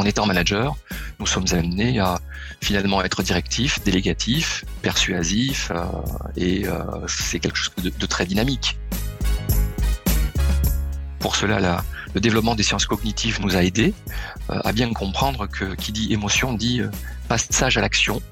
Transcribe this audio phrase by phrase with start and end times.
[0.00, 0.76] en étant manager,
[1.18, 2.18] nous sommes amenés à
[2.62, 5.84] finalement être directif, délégatif, persuasif, euh,
[6.36, 8.78] et euh, c'est quelque chose de, très dynamique.
[11.18, 11.84] Pour cela,
[12.14, 13.92] le développement des sciences cognitives nous a aidés
[14.48, 16.80] euh, à bien comprendre que qui dit émotion dit
[17.28, 18.22] passage à l'action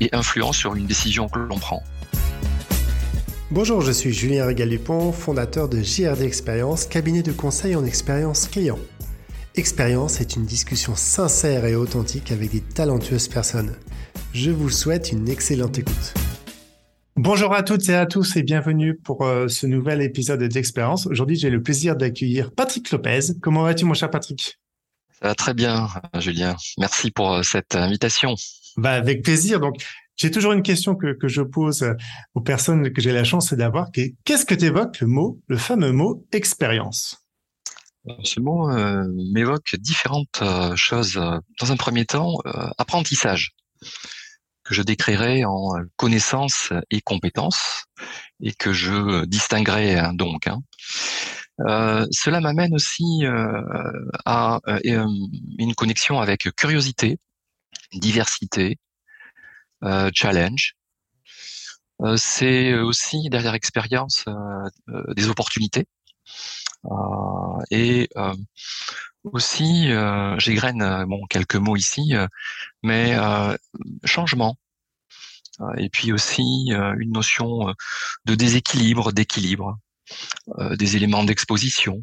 [0.00, 1.82] et influence sur une décision que l'on prend.
[3.50, 8.78] Bonjour, je suis Julien Régal-Dupont, fondateur de JRD Expérience, cabinet de conseil en expérience client.
[9.56, 13.74] Expérience est une discussion sincère et authentique avec des talentueuses personnes.
[14.32, 16.14] Je vous souhaite une excellente écoute.
[17.16, 21.08] Bonjour à toutes et à tous et bienvenue pour euh, ce nouvel épisode d'Expérience.
[21.08, 23.34] Aujourd'hui, j'ai le plaisir d'accueillir Patrick Lopez.
[23.42, 24.60] Comment vas-tu, mon cher Patrick?
[25.20, 25.88] Ça va très bien,
[26.20, 26.54] Julien.
[26.78, 28.36] Merci pour euh, cette invitation.
[28.76, 29.58] Bah, avec plaisir.
[29.58, 31.84] Donc, j'ai toujours une question que, que je pose
[32.34, 33.90] aux personnes que j'ai la chance d'avoir.
[34.24, 37.19] Qu'est-ce que t'évoques le mot, le fameux mot expérience?
[38.22, 41.14] Ce mot euh, m'évoque différentes euh, choses.
[41.14, 43.52] Dans un premier temps, euh, apprentissage,
[44.64, 47.84] que je décrirai en connaissance et compétences,
[48.42, 50.46] et que je distinguerai hein, donc.
[50.46, 50.62] Hein.
[52.10, 53.24] cela m'amène aussi
[54.24, 54.60] à
[55.58, 57.18] une connexion avec curiosité,
[57.92, 58.78] diversité,
[60.14, 60.74] challenge.
[62.16, 64.24] C'est aussi derrière expérience
[65.16, 65.99] des opportunités euh,
[67.70, 68.34] et euh,
[69.24, 72.14] aussi, euh, j'égrène bon quelques mots ici,
[72.82, 73.16] mais
[74.04, 74.56] changement.
[75.76, 77.74] Et puis aussi une notion
[78.24, 79.78] de déséquilibre, d'équilibre,
[80.58, 82.02] des éléments d'exposition,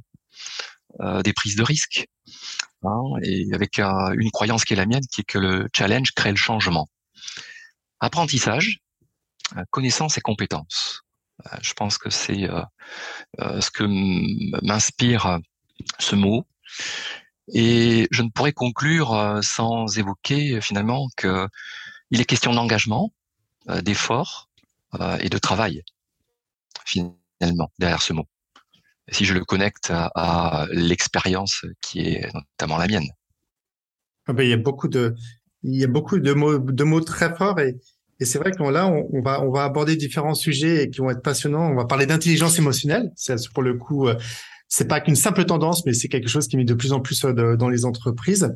[1.24, 2.08] des prises de risque,
[2.84, 6.30] hein, et avec une croyance qui est la mienne, qui est que le challenge crée
[6.30, 6.88] le changement.
[8.00, 8.78] Apprentissage,
[9.72, 11.02] connaissance et compétence.
[11.46, 12.62] Euh, je pense que c'est euh,
[13.42, 13.84] euh, ce que
[14.66, 15.40] m'inspire
[16.00, 16.46] ce mot.
[17.54, 21.48] Et je ne pourrais conclure sans évoquer finalement que
[22.12, 23.14] il est question d'engagement,
[23.84, 24.50] d'effort
[25.22, 25.84] et de travail
[26.86, 28.26] finalement derrière ce mot.
[29.10, 33.10] si je le connecte à, l'expérience qui est notamment la mienne.
[34.26, 35.16] Ah ben, il y a beaucoup de
[35.64, 37.78] il y a beaucoup de mots de mots très forts et
[38.20, 41.10] et c'est vrai que là, on, va, on va aborder différents sujets et qui vont
[41.12, 41.72] être passionnants.
[41.72, 43.12] On va parler d'intelligence émotionnelle.
[43.16, 44.16] C'est pour le coup, euh,
[44.68, 47.00] c'est pas qu'une simple tendance, mais c'est quelque chose qui est mis de plus en
[47.00, 48.56] plus euh, dans les entreprises.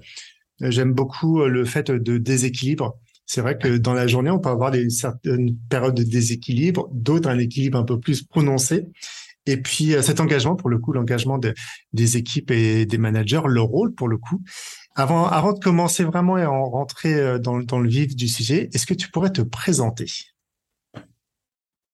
[0.63, 2.97] Euh, j'aime beaucoup le fait de déséquilibre.
[3.27, 7.29] C'est vrai que dans la journée, on peut avoir des certaines périodes de déséquilibre, d'autres
[7.29, 8.87] un équilibre un peu plus prononcé.
[9.45, 11.39] Et puis cet engagement, pour le coup, l'engagement
[11.93, 14.41] des équipes et des managers, leur rôle pour le coup.
[14.95, 18.93] Avant, de commencer vraiment et en rentrer euh, dans, le vif du sujet, est-ce que
[18.93, 20.11] tu pourrais te présenter?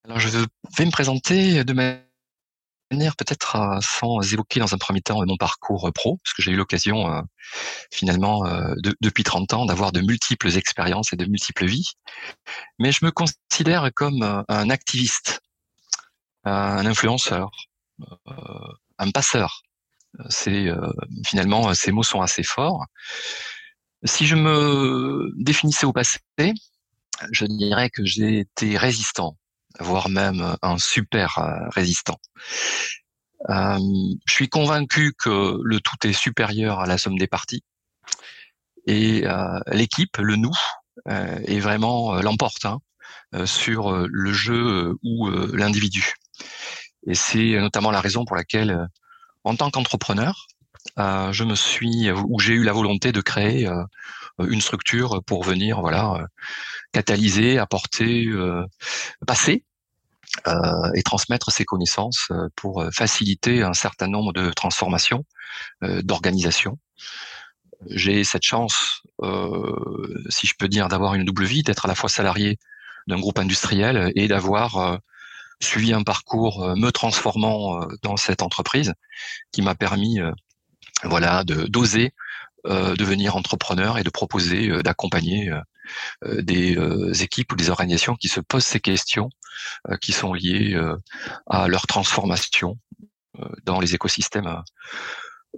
[0.03, 5.23] Alors, je vais me présenter de manière peut-être euh, sans évoquer dans un premier temps
[5.27, 7.21] mon parcours pro, parce que j'ai eu l'occasion euh,
[7.91, 8.43] finalement
[9.01, 11.91] depuis 30 ans d'avoir de multiples expériences et de multiples vies.
[12.79, 15.41] Mais je me considère comme un activiste,
[16.45, 17.51] un influenceur,
[18.97, 19.61] un passeur
[20.29, 20.91] c'est euh,
[21.25, 22.85] finalement ces mots sont assez forts.
[24.03, 26.19] Si je me définissais au passé,
[27.31, 29.37] je dirais que j'ai été résistant,
[29.79, 32.17] voire même un super euh, résistant.
[33.49, 33.77] Euh,
[34.25, 37.63] je suis convaincu que le tout est supérieur à la somme des parties
[38.85, 39.25] et
[39.73, 40.55] l'équipe, le nous,
[41.07, 42.79] est vraiment l'emporte hein,
[43.45, 46.13] sur le jeu ou l'individu.
[47.05, 48.87] Et c'est notamment la raison pour laquelle
[49.47, 50.47] en tant qu'entrepreneur,
[50.99, 53.83] euh, je me suis où j'ai eu la volonté de créer euh,
[54.39, 56.25] une structure pour venir voilà euh,
[56.91, 58.27] catalyser, apporter,
[59.25, 59.63] passer
[60.95, 65.25] et transmettre ces connaissances pour faciliter un certain nombre de transformations
[65.81, 66.77] d'organisation.
[67.89, 69.01] J'ai cette chance,
[70.29, 72.57] si je peux dire, d'avoir une double vie, d'être à la fois salarié
[73.07, 74.99] d'un groupe industriel et d'avoir
[75.59, 78.93] suivi un parcours euh, me transformant euh, dans cette entreprise
[79.51, 80.31] qui m'a permis euh,
[81.03, 82.13] voilà de d'oser
[82.65, 85.53] devenir entrepreneur et de proposer d'accompagner
[86.25, 86.75] des
[87.23, 89.29] équipes ou des organisations qui se posent ces questions
[90.01, 90.77] qui sont liées
[91.45, 92.77] à leur transformation
[93.63, 94.63] dans les écosystèmes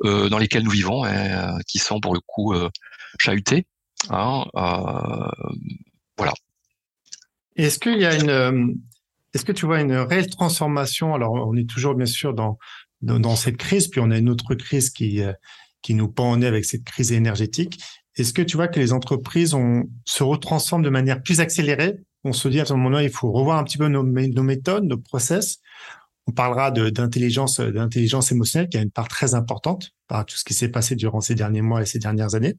[0.03, 1.31] dans lesquels nous vivons et
[1.65, 2.53] qui sont pour le coup
[3.17, 3.65] chahutés.
[4.11, 4.45] Hein,
[6.15, 6.33] voilà.
[7.55, 8.79] Est-ce qu'il y a une
[9.33, 11.13] est-ce que tu vois une réelle transformation?
[11.13, 12.57] Alors, on est toujours bien sûr dans,
[13.01, 15.33] dans, cette crise, puis on a une autre crise qui, euh,
[15.81, 17.79] qui nous pend au nez avec cette crise énergétique.
[18.15, 21.97] Est-ce que tu vois que les entreprises on, se retransforment de manière plus accélérée?
[22.23, 24.83] On se dit à ce moment-là, il faut revoir un petit peu nos, nos méthodes,
[24.83, 25.59] nos process.
[26.27, 30.53] on parlera d'intelligence, d'intelligence émotionnelle qui a une part très importante par tout ce qui
[30.53, 32.55] s'est passé durant ces derniers mois et ces dernières années.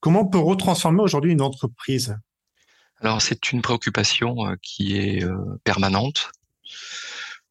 [0.00, 2.16] Comment on peut retransformer aujourd'hui une entreprise?
[3.00, 5.24] Alors c'est une préoccupation qui est
[5.64, 6.30] permanente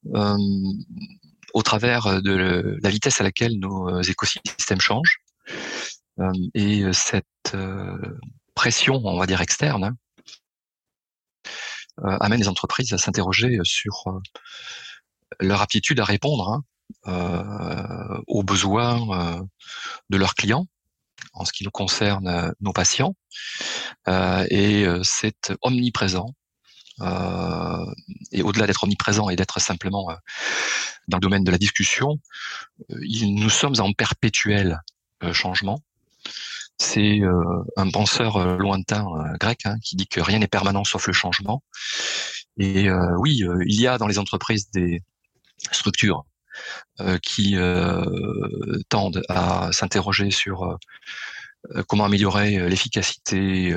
[0.04, 5.20] au travers de la vitesse à laquelle nos écosystèmes changent
[6.54, 7.56] et cette
[8.54, 9.96] pression, on va dire externe, hein,
[12.04, 14.20] euh, amène les entreprises à s'interroger sur euh,
[15.40, 16.64] leur aptitude à répondre hein,
[17.06, 19.46] euh, aux besoins
[20.08, 20.66] de leurs clients
[21.32, 23.14] en ce qui nous concerne nos patients.
[24.08, 26.34] Et c'est omniprésent.
[28.32, 30.08] Et au-delà d'être omniprésent et d'être simplement
[31.08, 32.18] dans le domaine de la discussion,
[32.88, 34.80] nous sommes en perpétuel
[35.32, 35.80] changement.
[36.80, 40.82] C'est euh, un penseur euh, lointain euh, grec hein, qui dit que rien n'est permanent
[40.82, 41.62] sauf le changement.
[42.56, 45.02] Et oui, il y a dans les entreprises des
[45.72, 46.24] structures
[47.22, 47.56] qui
[48.88, 50.78] tendent à s'interroger sur
[51.88, 53.74] comment améliorer l'efficacité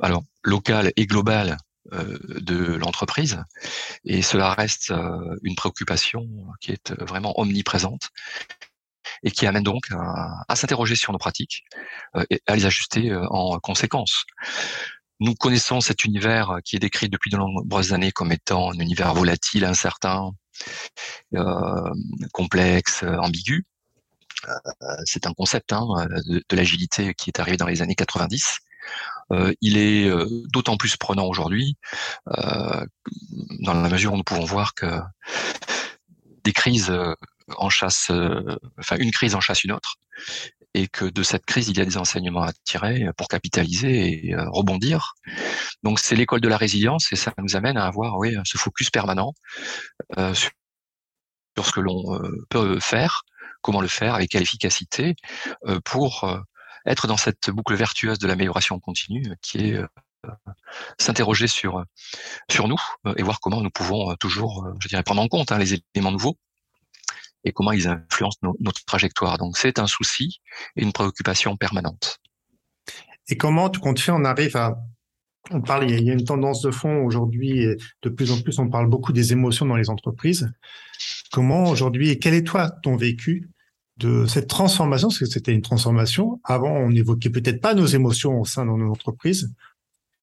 [0.00, 1.56] alors locale et globale
[1.92, 3.38] de l'entreprise.
[4.04, 4.92] Et cela reste
[5.42, 6.26] une préoccupation
[6.60, 8.10] qui est vraiment omniprésente
[9.22, 11.64] et qui amène donc à, s'interroger sur nos pratiques
[12.16, 14.24] euh, et à les ajuster euh, en conséquence.
[15.20, 19.14] Nous connaissons cet univers qui est décrit depuis de nombreuses années comme étant un univers
[19.14, 20.30] volatile, incertain, euh,
[22.32, 23.64] complexe, ambigu.
[25.04, 25.86] c'est un concept hein,
[26.26, 28.58] de, l'agilité qui est arrivé dans les années 90.
[29.60, 30.10] il est
[30.52, 31.76] d'autant plus prenant aujourd'hui
[32.26, 35.00] dans la mesure où nous pouvons voir que
[36.44, 36.92] des crises
[37.56, 39.96] en chasse, euh, enfin une crise en chasse une autre,
[40.76, 44.34] et que de cette crise il y a des enseignements à tirer pour capitaliser et
[44.34, 45.14] euh, rebondir.
[45.82, 48.90] Donc c'est l'école de la résilience et ça nous amène à avoir oui ce focus
[48.90, 49.32] permanent
[50.18, 50.50] euh, sur,
[51.64, 52.20] ce que l'on
[52.50, 53.22] peut faire,
[53.62, 55.14] comment le faire, avec quelle efficacité,
[55.86, 56.28] pour
[56.84, 59.80] être dans cette boucle vertueuse de l'amélioration continue qui est
[60.98, 61.82] s'interroger sur
[62.50, 62.80] sur nous
[63.16, 66.36] et voir comment nous pouvons toujours, je dirais, prendre en compte hein, les éléments nouveaux
[67.46, 69.38] et comment ils influencent notre trajectoire.
[69.38, 70.40] Donc c'est un souci
[70.76, 72.18] et une préoccupation permanente.
[73.28, 74.78] Et comment, tout compte fait, on arrive à
[75.52, 77.66] on parle, il y a une tendance de fond aujourd'hui,
[78.02, 80.52] de plus en plus, on parle beaucoup des émotions dans les entreprises.
[81.30, 83.48] Comment aujourd'hui, et quel est toi ton vécu
[83.96, 86.40] de cette transformation, parce que c'était une transformation.
[86.42, 89.54] Avant, on n'évoquait peut-être pas nos émotions au sein de nos entreprises,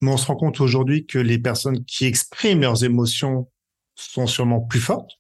[0.02, 3.50] mais on se rend compte aujourd'hui que les personnes qui expriment leurs émotions
[3.96, 5.12] sont sûrement plus fortes,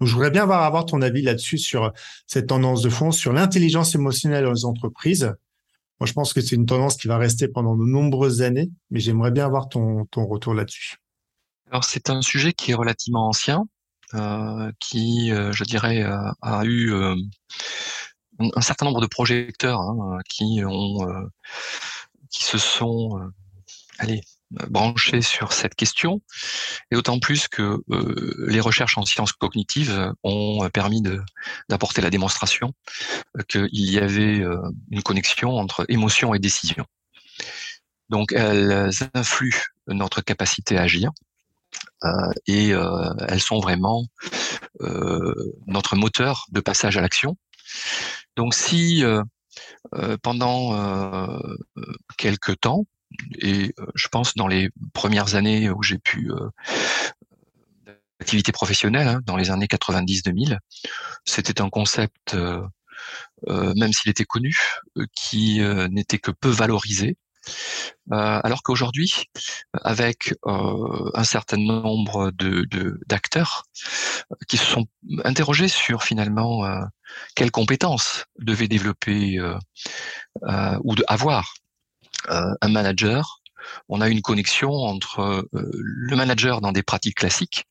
[0.00, 1.92] donc, je voudrais bien avoir, ton avis là-dessus sur
[2.26, 5.34] cette tendance de fond, sur l'intelligence émotionnelle les entreprises.
[6.00, 9.00] Moi, je pense que c'est une tendance qui va rester pendant de nombreuses années, mais
[9.00, 10.96] j'aimerais bien avoir ton, retour là-dessus.
[11.70, 13.64] Alors, c'est un sujet qui est relativement ancien,
[14.14, 20.62] euh, qui, euh, je dirais, euh, a eu un certain nombre de projecteurs hein, qui
[20.64, 20.98] ont,
[22.30, 23.18] qui se sont,
[23.98, 26.22] allez, branché sur cette question,
[26.90, 31.02] et d'autant plus que euh, les recherches en sciences cognitives ont permis
[31.68, 32.72] d'apporter la démonstration
[33.48, 34.58] qu'il y avait euh,
[34.90, 36.84] une connexion entre émotion et décision.
[38.08, 41.10] Donc elles influent notre capacité à agir,
[42.04, 42.70] euh, et
[43.28, 44.06] elles sont vraiment
[45.66, 47.36] notre moteur de passage à l'action.
[48.36, 49.04] Donc si
[50.22, 51.38] pendant
[52.16, 52.86] quelques temps,
[53.38, 56.50] et euh, je pense dans les premières années où j'ai pu euh,
[58.20, 60.58] activité professionnelle, hein, dans les années 90-2000,
[61.24, 62.62] c'était un concept, euh,
[63.46, 64.56] même s'il était connu,
[65.14, 65.60] qui
[65.90, 67.16] n'était que peu valorisé.
[68.10, 69.26] alors qu'aujourd'hui,
[69.84, 72.66] avec un certain nombre de
[73.06, 73.62] d'acteurs
[74.48, 74.86] qui se sont
[75.24, 76.68] interrogés sur finalement
[77.36, 79.40] quelles compétences devait développer
[80.82, 81.67] ou de avoir euh,
[82.28, 83.40] un manager,
[83.88, 87.64] on a une connexion entre euh, le manager dans des pratiques classiques,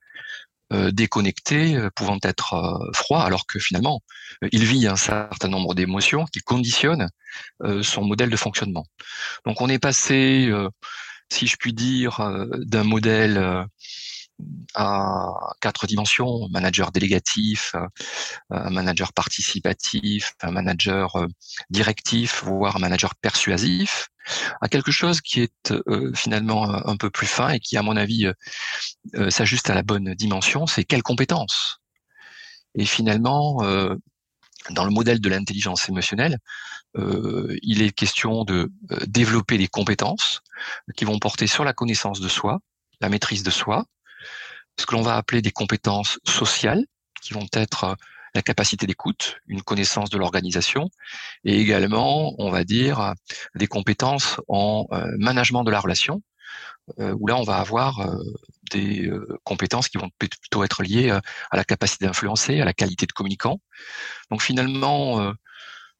[0.73, 4.01] euh, déconnecté, pouvant être froid, alors que finalement,
[4.51, 7.09] il vit un certain nombre d'émotions qui conditionnent
[7.81, 8.85] son modèle de fonctionnement.
[9.45, 10.51] Donc on est passé,
[11.31, 12.19] si je puis dire,
[12.57, 13.65] d'un modèle
[14.75, 15.29] à
[15.61, 17.75] quatre dimensions, manager délégatif,
[18.49, 21.15] un manager participatif, un manager
[21.69, 24.09] directif, voire un manager persuasif,
[24.61, 27.81] à quelque chose qui est euh, finalement euh, un peu plus fin et qui, à
[27.81, 28.31] mon avis,
[29.15, 31.79] euh, s'ajuste à la bonne dimension, c'est quelles compétences
[32.75, 33.63] Et finalement,
[34.71, 36.37] dans le modèle de l'intelligence émotionnelle,
[36.95, 38.71] il est question de
[39.05, 40.41] développer des compétences
[40.95, 42.59] qui vont porter sur la connaissance de soi,
[43.01, 43.85] la maîtrise de soi,
[44.79, 46.85] ce que l'on va appeler des compétences sociales,
[47.21, 47.95] qui vont être
[48.35, 50.89] la capacité d'écoute, une connaissance de l'organisation,
[51.43, 53.13] et également, on va dire,
[53.55, 56.21] des compétences en management de la relation,
[56.97, 58.07] où là, on va avoir
[58.71, 59.11] des
[59.43, 63.59] compétences qui vont plutôt être liées à la capacité d'influencer, à la qualité de communicant.
[64.31, 65.33] Donc finalement,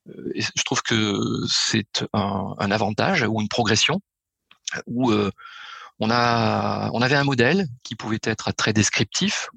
[0.06, 1.20] je trouve que
[1.50, 4.02] c'est un, un, avantage ou une progression
[4.86, 5.12] où
[6.00, 9.50] on a, on avait un modèle qui pouvait être très descriptif,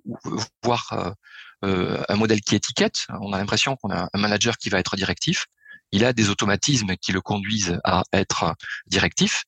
[0.62, 1.10] voire euh,
[1.62, 3.06] un modèle qui étiquette.
[3.20, 5.46] On a l'impression qu'on a un manager qui va être directif.
[5.92, 8.54] Il a des automatismes qui le conduisent à être
[8.86, 9.44] directif.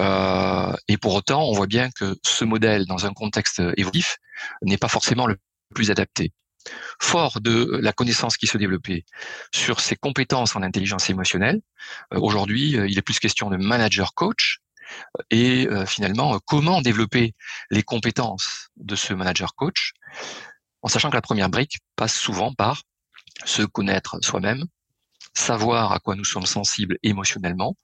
[0.00, 4.18] Euh, et pour autant, on voit bien que ce modèle, dans un contexte évolutif,
[4.62, 5.36] n'est pas forcément le
[5.74, 6.32] plus adapté.
[7.00, 9.04] Fort de la connaissance qui se développait
[9.52, 11.60] sur ses compétences en intelligence émotionnelle,
[12.12, 14.60] euh, aujourd'hui, il est plus question de manager-coach,
[15.30, 17.34] et finalement comment développer
[17.70, 19.94] les compétences de ce manager coach?
[20.84, 22.82] En sachant que la première brique passe souvent par
[23.46, 24.64] se connaître soi-même,
[25.32, 27.76] savoir à quoi nous sommes sensibles émotionnellement,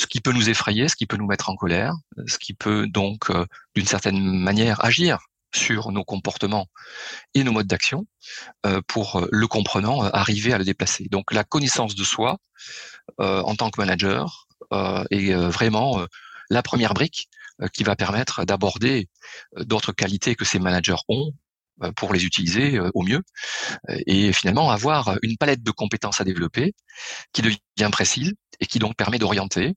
[0.00, 1.94] ce qui peut nous effrayer, ce qui peut nous mettre en colère,
[2.26, 5.20] ce qui peut donc euh, d'une certaine manière agir
[5.54, 6.66] sur nos comportements
[7.34, 8.04] et nos modes d'action
[8.66, 11.06] euh, pour euh, le comprenant arriver à le déplacer.
[11.12, 12.38] Donc la connaissance de soi
[13.18, 14.48] en tant que manager
[15.10, 16.00] est vraiment
[16.48, 17.28] la première brique
[17.74, 19.10] qui va permettre d'aborder
[19.58, 21.34] d'autres qualités que ces managers ont,
[21.96, 23.22] pour les utiliser euh, au mieux
[24.06, 26.74] et finalement avoir une palette de compétences à développer
[27.32, 29.74] qui devient précise et qui donc permet d'orienter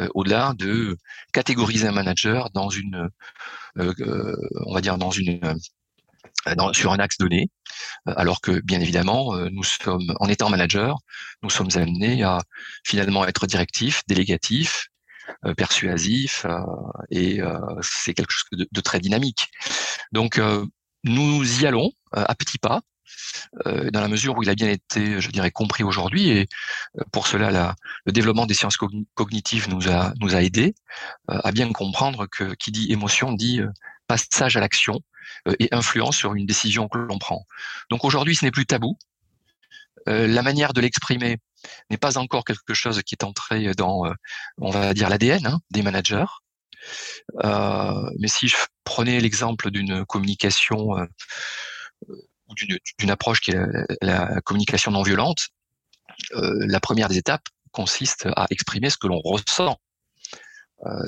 [0.00, 0.96] euh, au-delà de
[1.32, 3.08] catégoriser un manager dans une
[3.76, 5.58] on va dire dans une
[6.56, 7.50] dans, sur un axe donné,
[8.06, 10.98] alors que bien évidemment, nous sommes, en étant manager,
[11.42, 12.40] nous sommes amenés à
[12.84, 14.88] finalement être directifs, délégatifs,
[15.56, 16.46] persuasifs,
[17.10, 17.40] et
[17.82, 19.48] c'est quelque chose de, de, très dynamique.
[20.12, 20.40] Donc,
[21.06, 22.82] nous y allons euh, à petits pas,
[23.66, 26.28] euh, dans la mesure où il a bien été, je dirais, compris aujourd'hui.
[26.28, 26.48] Et
[26.98, 28.76] euh, pour cela, le développement des sciences
[29.14, 30.74] cognitives nous a nous a aidé
[31.28, 33.60] à bien comprendre que qui dit émotion dit
[34.08, 35.00] passage à l'action
[35.58, 37.46] et influence sur une décision que l'on prend.
[37.90, 38.98] Donc aujourd'hui, ce n'est plus tabou.
[40.06, 41.38] la manière de l'exprimer
[41.90, 44.04] n'est pas encore quelque chose qui est entré dans,
[44.58, 46.26] on va dire, l'ADN hein, des managers.
[47.44, 51.06] Euh, mais si je prenais l'exemple d'une communication euh,
[52.48, 52.54] ou
[52.98, 53.58] d'une approche qui est
[54.02, 55.48] la, communication non violente,
[56.34, 59.78] euh, la première des étapes consiste à exprimer ce que l'on ressent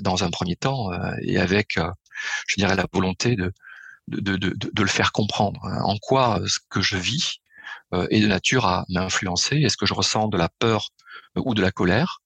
[0.01, 1.79] dans un premier temps et avec,
[2.47, 3.53] je dirais, la volonté de,
[4.09, 5.63] de, de, de, le faire comprendre.
[5.65, 5.81] Hein.
[5.85, 7.41] En quoi ce que je vis
[7.93, 10.89] est de nature à m'influencer Est-ce que je ressens de la peur
[11.37, 12.21] ou de la colère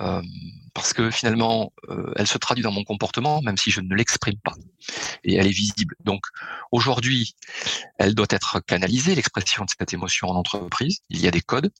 [0.00, 0.22] euh,
[0.74, 4.38] parce que finalement, euh, elle se traduit dans mon comportement, même si je ne l'exprime
[4.38, 4.54] pas,
[5.24, 5.94] et elle est visible.
[6.04, 6.22] Donc
[6.70, 7.34] aujourd'hui,
[7.98, 11.00] elle doit être canalisée, l'expression de cette émotion en entreprise.
[11.10, 11.70] Il y a des codes.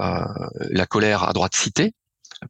[0.00, 0.24] Euh,
[0.70, 1.94] la colère a droit de citer,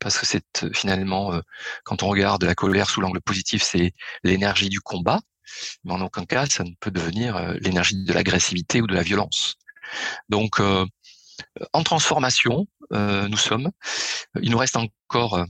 [0.01, 1.41] parce que c'est finalement,
[1.85, 5.21] quand on regarde la colère sous l'angle positif, c'est l'énergie du combat,
[5.85, 9.57] mais en aucun cas, ça ne peut devenir l'énergie de l'agressivité ou de la violence.
[10.29, 10.61] Donc,
[11.73, 13.71] en transformation, euh, nous sommes.
[14.41, 15.45] Il nous reste encore, euh,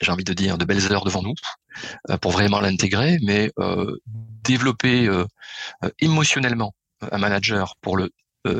[0.00, 1.34] j'ai envie de dire, de belles heures devant nous
[2.10, 3.50] euh, pour vraiment l'intégrer, mais
[4.42, 5.08] développer
[6.00, 6.74] émotionnellement
[7.10, 8.10] un manager pour le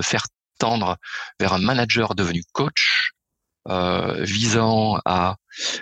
[0.00, 0.24] faire
[0.58, 0.96] tendre
[1.38, 3.12] vers un manager devenu coach,
[3.66, 5.36] visant à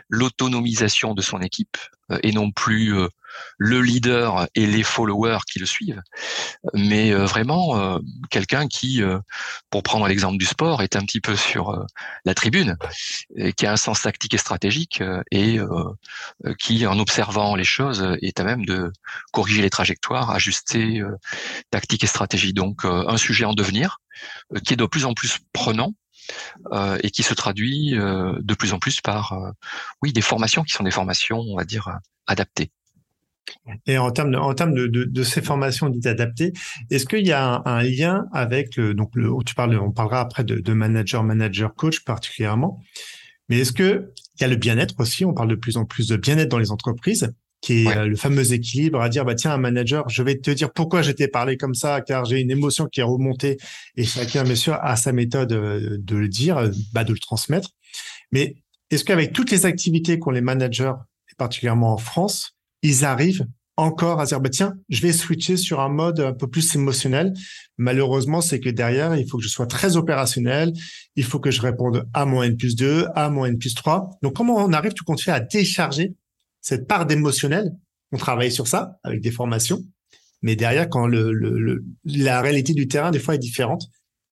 [0.09, 1.76] l'autonomisation de son équipe
[2.23, 2.95] et non plus
[3.59, 6.02] le leader et les followers qui le suivent,
[6.75, 7.99] mais euh, vraiment euh,
[8.31, 9.19] quelqu'un qui, euh,
[9.71, 11.85] pour prendre l'exemple du sport, est un petit peu sur
[12.25, 12.76] la tribune,
[13.37, 15.59] et qui a un sens tactique et stratégique, et
[16.59, 18.93] qui, en observant les choses, est à même de
[19.33, 21.02] corriger les trajectoires, ajuster
[21.71, 22.52] tactique et stratégie.
[22.52, 23.99] Donc un sujet en devenir,
[24.64, 25.95] qui est de plus en plus prenant,
[27.02, 29.37] et qui se traduit de plus en plus par
[30.02, 32.71] oui des formations qui sont des formations on va dire adaptées.
[33.87, 34.31] Et en termes
[34.75, 36.52] de, ces formations dites adaptées,
[36.91, 40.57] est-ce qu'il y a un, lien avec donc le, tu parles, on parlera après de,
[40.57, 42.81] de manager, manager, coach particulièrement,
[43.49, 46.09] mais est-ce que il y a le bien-être aussi On parle de plus en plus
[46.09, 49.52] de bien-être dans les entreprises, qui est euh, le fameux équilibre à dire bah tiens
[49.52, 52.87] un manager, je vais te dire pourquoi j'étais parlé comme ça, car j'ai une émotion
[52.87, 53.57] qui est remontée
[53.97, 57.71] et chacun bien sûr a sa méthode euh, de le dire, bah, de le transmettre.
[58.33, 58.57] Mais
[58.90, 60.92] est-ce qu'avec toutes les activités qu'ont les managers,
[61.31, 65.81] et particulièrement en France, ils arrivent encore à dire, bah, tiens, je vais switcher sur
[65.81, 67.33] un mode un peu plus émotionnel?
[67.78, 70.73] Malheureusement, c'est que derrière, il faut que je sois très opérationnel.
[71.16, 74.11] Il faut que je réponde à mon N plus 2, à mon N plus 3.
[74.23, 76.14] Donc, comment on arrive tout compte à décharger
[76.62, 77.76] cette part d'émotionnel?
[78.12, 79.83] On travaille sur ça avec des formations.
[80.40, 83.85] Mais derrière, quand la réalité du terrain, des fois, est différente.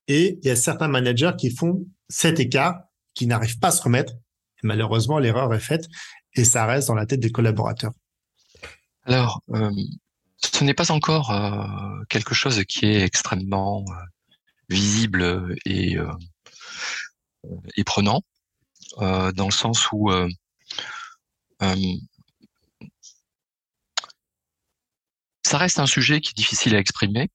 [0.09, 2.81] Et il y a certains managers qui font cet écart,
[3.15, 4.15] qui n'arrivent pas à se remettre.
[4.63, 5.89] Et malheureusement, l'erreur est faite
[6.35, 7.93] et ça reste dans la tête des collaborateurs.
[9.05, 9.71] Alors, euh,
[10.43, 13.95] ce n'est pas encore euh, quelque chose qui est extrêmement euh,
[14.69, 15.97] visible et,
[17.77, 18.23] et prenant,
[18.99, 20.11] dans le sens où
[25.51, 27.29] ça reste un sujet qui est difficile à exprimer.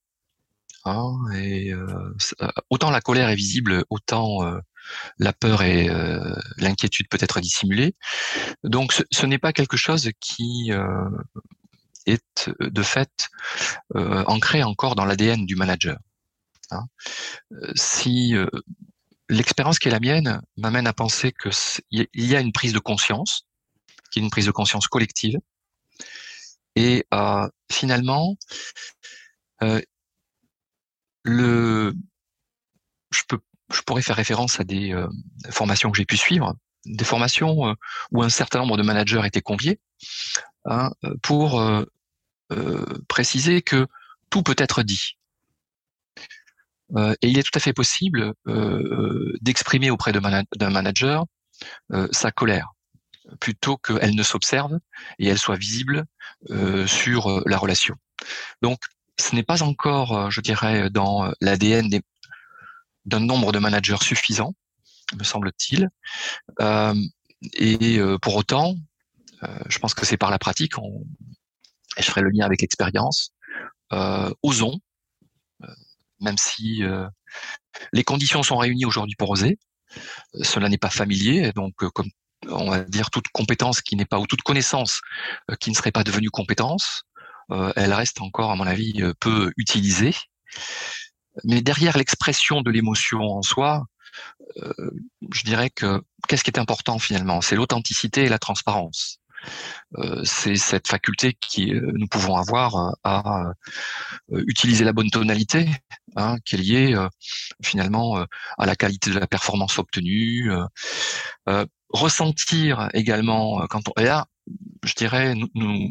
[0.86, 1.74] Hein, et
[2.70, 4.42] autant la colère est visible, autant
[5.18, 5.90] la peur et
[6.58, 7.96] l'inquiétude peut être dissimulée.
[8.64, 10.72] Donc, ce, n'est pas quelque chose qui
[12.06, 13.30] est de fait
[13.96, 15.98] euh, ancré encore dans l'ADN du manager.
[16.72, 16.86] Hein.
[17.52, 18.48] Euh, si euh,
[19.30, 21.50] l'expérience qui est la mienne m'amène à penser que
[21.92, 23.46] il y a une prise de conscience,
[24.12, 25.38] qui est une prise de conscience collective,
[26.76, 27.06] et
[27.72, 28.38] finalement
[31.24, 31.94] le
[33.12, 33.40] je peux
[33.74, 34.94] je pourrais faire référence à des
[35.50, 36.56] formations que j'ai pu suivre,
[36.86, 37.76] des formations
[38.12, 39.80] où un certain nombre de managers étaient conviés
[40.66, 40.92] hein,
[41.24, 41.60] pour
[42.52, 43.88] euh, préciser que
[44.30, 45.18] tout peut être dit.
[46.96, 51.26] Euh, et il est tout à fait possible euh, d'exprimer auprès d'un manager
[52.12, 52.75] sa colère
[53.40, 54.80] plutôt qu'elle ne s'observe
[55.20, 56.06] et elle soit visible
[56.86, 57.96] sur la relation.
[58.62, 58.80] Donc,
[59.20, 61.90] ce n'est pas encore, je dirais, dans l'ADN
[63.06, 64.54] d'un nombre de managers suffisant,
[65.18, 65.90] me semble-t-il.
[67.54, 68.76] et pour autant,
[69.68, 71.04] je pense que c'est par la pratique, on,
[71.98, 73.32] et je ferai le lien avec l'expérience,
[73.94, 74.80] euh, osons,
[75.64, 75.68] euh,
[76.20, 77.08] même si euh,
[77.94, 79.58] les conditions sont réunies aujourd'hui pour oser,
[79.98, 82.10] euh, cela n'est pas familier, donc comme
[82.50, 85.02] on va dire toute compétence qui n'est pas ou toute connaissance
[85.60, 87.04] qui ne serait pas devenue compétence,
[87.50, 90.16] elle reste encore, à mon avis, peu utilisée.
[91.44, 93.86] Mais derrière l'expression de l'émotion en soi,
[94.56, 97.42] je dirais que qu'est-ce qui est important finalement?
[97.42, 99.20] C'est l'authenticité et la transparence.
[99.98, 103.54] Euh, c'est cette faculté qui euh, nous pouvons avoir euh, à
[104.32, 105.70] utiliser la bonne tonalité,
[106.16, 107.08] hein, qui est liée
[107.64, 108.26] finalement
[108.58, 110.52] à la qualité de la performance obtenue,
[111.96, 114.26] ressentir également quand on est là,
[114.84, 115.90] je dirais, nous, nous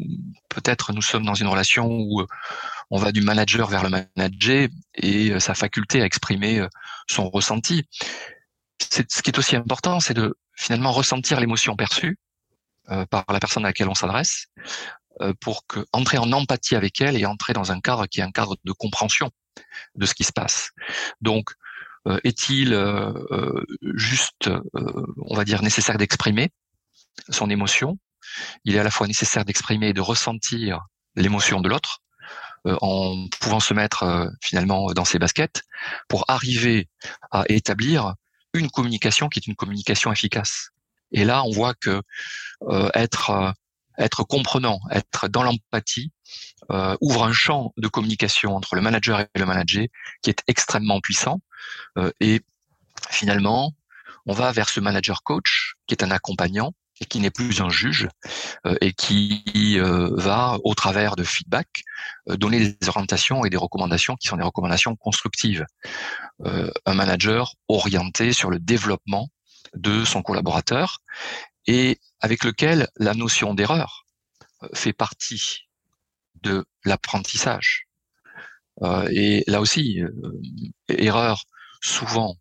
[0.49, 2.23] peut-être nous sommes dans une relation où
[2.89, 6.65] on va du manager vers le manager et sa faculté à exprimer
[7.09, 7.83] son ressenti.
[8.79, 12.17] C'est ce qui est aussi important, c'est de finalement ressentir l'émotion perçue
[12.89, 14.45] euh, par la personne à laquelle on s'adresse
[15.21, 18.23] euh, pour que, entrer en empathie avec elle et entrer dans un cadre qui est
[18.23, 19.31] un cadre de compréhension
[19.95, 20.69] de ce qui se passe.
[21.21, 21.55] Donc, euh,
[22.23, 22.77] est-il
[23.95, 26.51] juste, on va dire, nécessaire d'exprimer
[27.29, 27.97] son émotion?
[28.63, 30.81] Il est à la fois nécessaire d'exprimer et de ressentir
[31.15, 32.01] l'émotion de l'autre
[32.65, 35.63] en pouvant se mettre finalement dans ses baskets
[36.07, 36.89] pour arriver
[37.31, 38.15] à établir
[38.55, 40.69] une communication qui est une communication efficace.
[41.11, 42.01] Et là, on voit que
[42.63, 43.51] euh, être euh,
[43.97, 46.11] être comprenant, être dans l'empathie,
[46.71, 49.87] euh, ouvre un champ de communication entre le manager et le manager
[50.21, 51.39] qui est extrêmement puissant.
[52.19, 52.41] et
[53.09, 53.73] finalement,
[54.25, 57.69] on va vers ce manager coach qui est un accompagnant et qui n'est plus un
[57.69, 58.07] juge
[58.81, 61.67] et qui va, au travers de feedback,
[62.27, 65.65] donner des orientations et des recommandations qui sont des recommandations constructives.
[66.43, 69.29] un manager orienté sur le développement
[69.75, 70.99] de son collaborateur
[71.67, 74.05] et avec lequel la notion d'erreur
[74.63, 75.67] euh, fait partie
[76.41, 77.87] de l'apprentissage.
[78.81, 80.11] Euh, et là aussi, euh,
[80.89, 81.43] erreur
[81.81, 82.35] souvent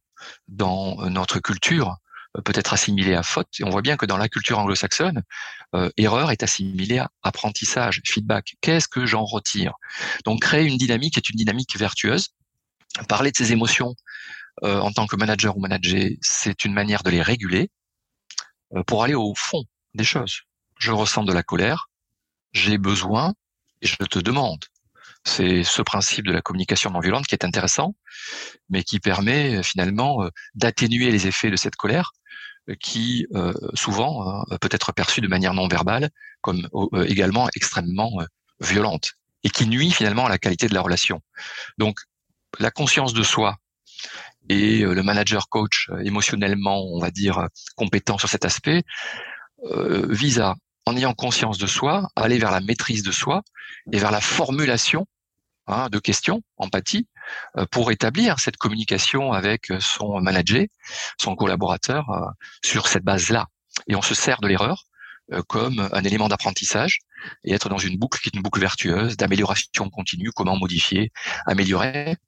[0.48, 1.96] dans notre culture
[2.44, 3.48] peut être assimilée à faute.
[3.60, 5.22] Et on voit bien que dans la culture anglo-saxonne,
[5.98, 8.56] erreur est assimilée à apprentissage, feedback.
[8.62, 9.74] Qu'est-ce que j'en retire?
[10.24, 12.30] Donc créer une dynamique est une dynamique vertueuse.
[13.06, 13.94] Parler de ses émotions
[14.62, 17.83] en tant que manager ou manager, c'est une manière de les réguler, euh,
[18.82, 20.42] pour aller au fond des choses.
[20.78, 21.88] Je ressens de la colère,
[22.52, 23.34] j'ai besoin
[23.80, 24.64] et je te demande.
[25.24, 27.94] C'est ce principe de la communication non violente qui est intéressant,
[28.68, 32.12] mais qui permet euh, finalement euh, d'atténuer les effets de cette colère
[32.80, 33.26] qui
[33.74, 36.08] souvent peut être perçue de manière non verbale
[36.40, 36.66] comme
[37.06, 38.24] également extrêmement
[38.58, 41.20] violente et qui nuit finalement à la qualité de la relation.
[41.76, 41.98] Donc
[42.58, 43.58] la conscience de soi
[44.48, 48.83] et euh, le manager coach euh, émotionnellement, on va dire, euh, compétent sur cet aspect,
[50.11, 53.40] vise à, en ayant conscience de soi, à aller vers la maîtrise de soi
[53.90, 55.07] et vers la formulation
[55.66, 57.09] hein, de questions, empathie,
[57.70, 60.66] pour établir cette communication avec son manager,
[61.18, 62.04] son collaborateur,
[62.62, 63.46] sur cette base-là.
[63.88, 64.85] Et on se sert de l'erreur
[65.48, 66.98] comme un élément d'apprentissage
[67.42, 70.30] et être dans une boucle qui est une boucle vertueuse d'amélioration continue.
[70.30, 71.11] Comment modifier,
[71.46, 72.18] améliorer.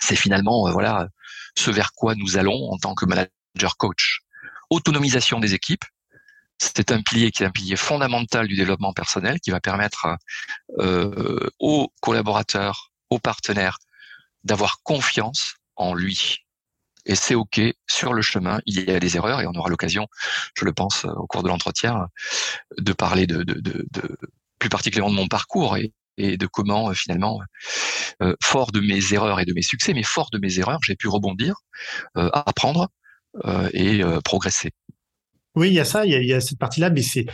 [0.00, 1.08] C'est finalement voilà
[1.56, 4.20] ce vers quoi nous allons en tant que manager coach.
[4.70, 5.84] Autonomisation des équipes,
[6.58, 10.06] c'est un pilier qui est un pilier fondamental du développement personnel qui va permettre
[10.78, 13.78] euh, aux collaborateurs, aux partenaires
[14.44, 16.38] d'avoir confiance en lui.
[17.06, 20.06] Et c'est OK, sur le chemin, il y a des erreurs et on aura l'occasion,
[20.54, 22.08] je le pense, au cours de l'entretien,
[22.76, 23.44] de parler de,
[24.58, 25.76] plus particulièrement de mon parcours
[26.18, 27.40] et de comment finalement,
[28.22, 30.96] euh, fort de mes erreurs et de mes succès, mais fort de mes erreurs, j'ai
[30.96, 31.54] pu rebondir,
[32.16, 32.88] euh, apprendre
[33.44, 34.70] euh, et progresser.
[35.54, 37.26] Oui, il y a ça, il y a, cette partie-là, mais c'est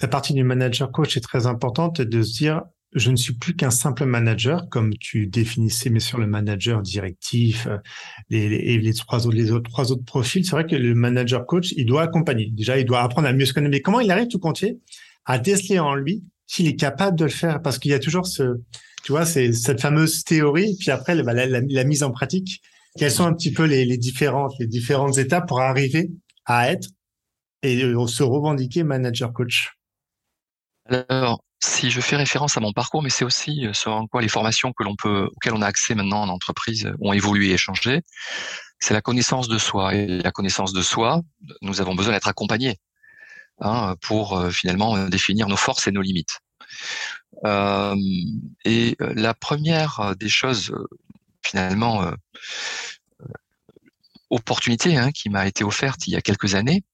[0.00, 2.62] la partie du manager coach est très importante de se dire
[2.94, 7.66] je ne suis plus qu'un simple manager, comme tu définissais, mais sur le manager directif,
[7.66, 7.76] euh,
[8.30, 10.44] les, les, trois autres profils.
[10.44, 12.50] C'est vrai que le manager coach, il doit accompagner.
[12.50, 13.72] Déjà, il doit apprendre à mieux se connaître.
[13.72, 14.78] Mais comment il arrive tout comptier
[15.26, 17.62] à déceler en lui s'il est capable de le faire?
[17.62, 18.60] Parce qu'il y a toujours ce,
[19.04, 22.60] tu vois, c'est cette fameuse théorie, puis après, la, la, mise en pratique.
[22.98, 26.10] Quelles sont un petit peu les, différentes, les différentes étapes pour arriver
[26.46, 26.88] à être
[27.62, 29.72] et euh, se revendiquer manager coach?
[31.08, 34.22] Alors, si je fais référence à mon parcours, mais c'est aussi euh, ce en quoi
[34.22, 38.02] les formations auxquelles on a accès maintenant en entreprise euh, ont évolué et changé,
[38.80, 39.94] c'est la connaissance de soi.
[39.94, 41.20] Et la connaissance de soi,
[41.62, 42.78] nous avons besoin d'être accompagnés
[43.60, 46.40] hein, pour finalement définir nos forces et nos limites.
[47.44, 47.94] Euh,
[48.64, 50.74] et la première des choses,
[51.44, 52.12] finalement, euh,
[54.30, 56.84] opportunité hein, qui m'a été offerte il y a quelques années,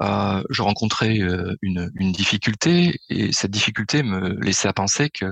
[0.00, 5.26] euh, je rencontrais euh, une, une, difficulté et cette difficulté me laissait à penser que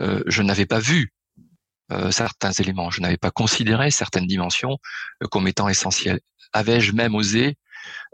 [0.00, 1.12] euh, je n'avais pas vu
[1.90, 4.78] euh, certains éléments, je n'avais pas considéré certaines dimensions
[5.22, 6.20] euh, comme étant essentielles.
[6.52, 7.56] Avais-je même osé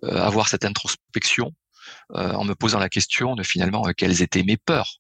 [0.03, 1.53] avoir cette introspection
[2.11, 4.99] en me posant la question de finalement quelles étaient mes peurs,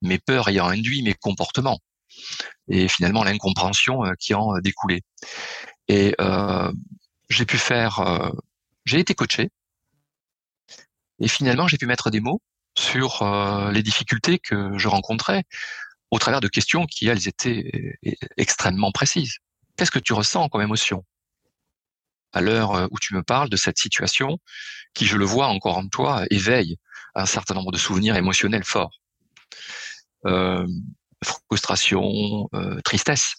[0.00, 1.78] mes peurs ayant induit mes comportements
[2.68, 5.02] et finalement l'incompréhension qui en découlait.
[5.88, 6.14] Et
[7.28, 8.32] j'ai pu faire,
[8.84, 9.50] j'ai été coaché
[11.22, 12.42] et finalement, j'ai pu mettre des mots
[12.76, 15.44] sur euh, les difficultés que je rencontrais
[16.10, 17.70] au travers de questions qui, elles, étaient
[18.04, 19.38] euh, extrêmement précises.
[19.76, 21.04] Qu'est-ce que tu ressens comme émotion?
[22.32, 24.38] À l'heure euh, où tu me parles de cette situation
[24.94, 26.78] qui, je le vois encore en toi, éveille
[27.14, 29.00] un certain nombre de souvenirs émotionnels forts.
[30.26, 30.66] Euh,
[31.24, 33.36] frustration, euh, tristesse,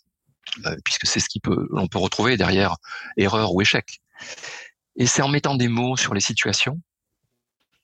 [0.85, 2.77] puisque c'est ce qui peut, l'on peut retrouver derrière
[3.17, 4.01] erreur ou échec.
[4.95, 6.79] Et c'est en mettant des mots sur les situations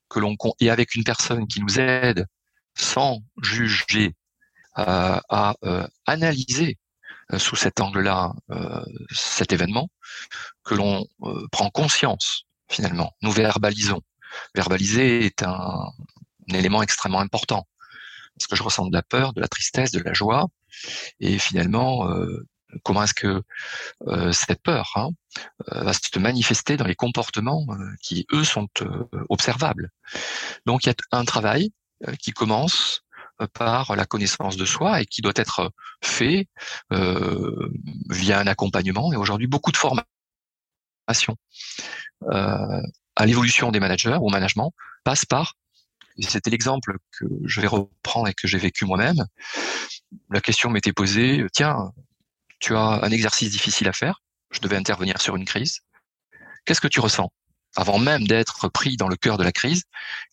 [0.10, 2.28] que l'on et avec une personne qui nous aide
[2.76, 4.16] sans juger
[4.76, 5.56] à
[6.06, 6.78] analyser
[7.38, 8.34] sous cet angle-là
[9.12, 9.90] cet événement,
[10.64, 11.06] que l'on
[11.52, 14.02] prend conscience finalement, nous verbalisons.
[14.56, 17.68] Verbaliser est un, un, élément extrêmement important
[18.38, 20.48] parce que je ressens de la peur, de la tristesse, de la joie,
[21.20, 22.08] et finalement
[22.84, 23.44] comment est-ce que
[24.08, 25.10] euh, cette peur hein,
[25.72, 28.68] euh, va se manifester dans les comportements euh, qui, eux, sont
[29.30, 29.90] observables.
[30.66, 31.72] Donc, il y a un travail
[32.20, 33.02] qui commence
[33.48, 35.72] par la connaissance de soi et qui doit être
[36.04, 36.48] fait
[36.92, 40.06] via un accompagnement et aujourd'hui beaucoup de formations
[42.28, 44.74] à l'évolution des managers au management
[45.04, 45.56] passe par
[46.20, 49.26] et c'était l'exemple que je vais reprendre et que j'ai vécu moi-même.
[50.30, 51.94] La question m'était posée, tiens,
[52.60, 54.22] tu as un exercice difficile à faire,
[54.52, 55.80] je devais intervenir sur une crise.
[56.66, 57.32] Qu'est-ce que tu ressens?
[57.76, 59.84] Avant même d'être pris dans le cœur de la crise,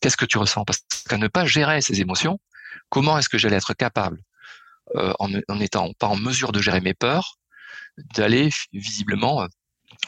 [0.00, 0.64] qu'est-ce que tu ressens?
[0.64, 2.40] Parce qu'à ne pas gérer ces émotions,
[2.88, 4.20] comment est-ce que j'allais être capable,
[4.94, 7.38] euh, en n'étant pas en mesure de gérer mes peurs,
[8.14, 9.46] d'aller visiblement euh,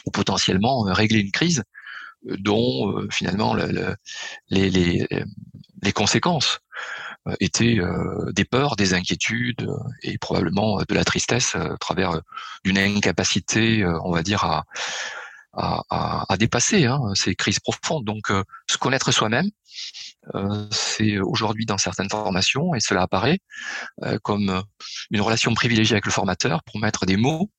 [0.05, 1.63] ou potentiellement euh, régler une crise
[2.23, 3.95] dont finalement le,
[4.49, 5.07] les,
[5.93, 6.59] conséquences
[7.27, 12.21] euh, étaient euh, des peurs, des inquiétudes euh, et probablement de la tristesse à travers
[12.63, 14.63] d'une incapacité, on va dire,
[15.53, 18.05] à, dépasser hein, ces crises profondes.
[18.05, 18.31] Donc,
[18.69, 19.49] se connaître soi-même,
[20.71, 23.39] c'est aujourd'hui dans certaines formations, et cela apparaît
[24.23, 24.63] comme
[25.11, 27.49] une relation privilégiée avec le formateur pour mettre des mots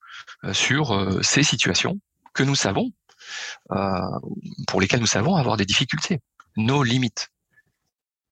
[0.52, 1.98] sur ces situations
[2.34, 2.92] que nous savons,
[4.68, 6.20] pour lesquelles nous savons avoir des difficultés,
[6.56, 7.30] nos limites,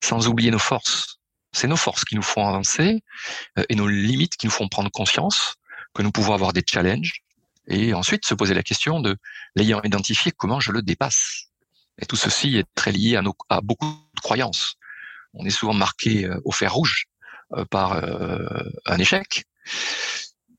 [0.03, 1.19] sans oublier nos forces.
[1.53, 3.03] C'est nos forces qui nous font avancer
[3.59, 5.57] euh, et nos limites qui nous font prendre conscience
[5.95, 7.23] que nous pouvons avoir des challenges
[7.67, 9.17] et ensuite se poser la question de
[9.55, 11.47] l'ayant identifié, comment je le dépasse.
[12.01, 14.75] Et tout ceci est très lié à, nos, à beaucoup croyances.
[15.35, 17.07] On est souvent marqué euh, au fer rouge
[17.57, 18.03] euh, par
[18.87, 19.45] un échec.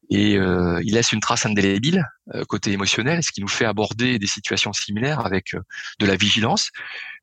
[0.10, 4.18] Et euh, il laisse une trace indélébile euh, côté émotionnel, ce qui nous fait aborder
[4.18, 5.62] des situations similaires avec euh,
[6.00, 6.72] de la vigilance,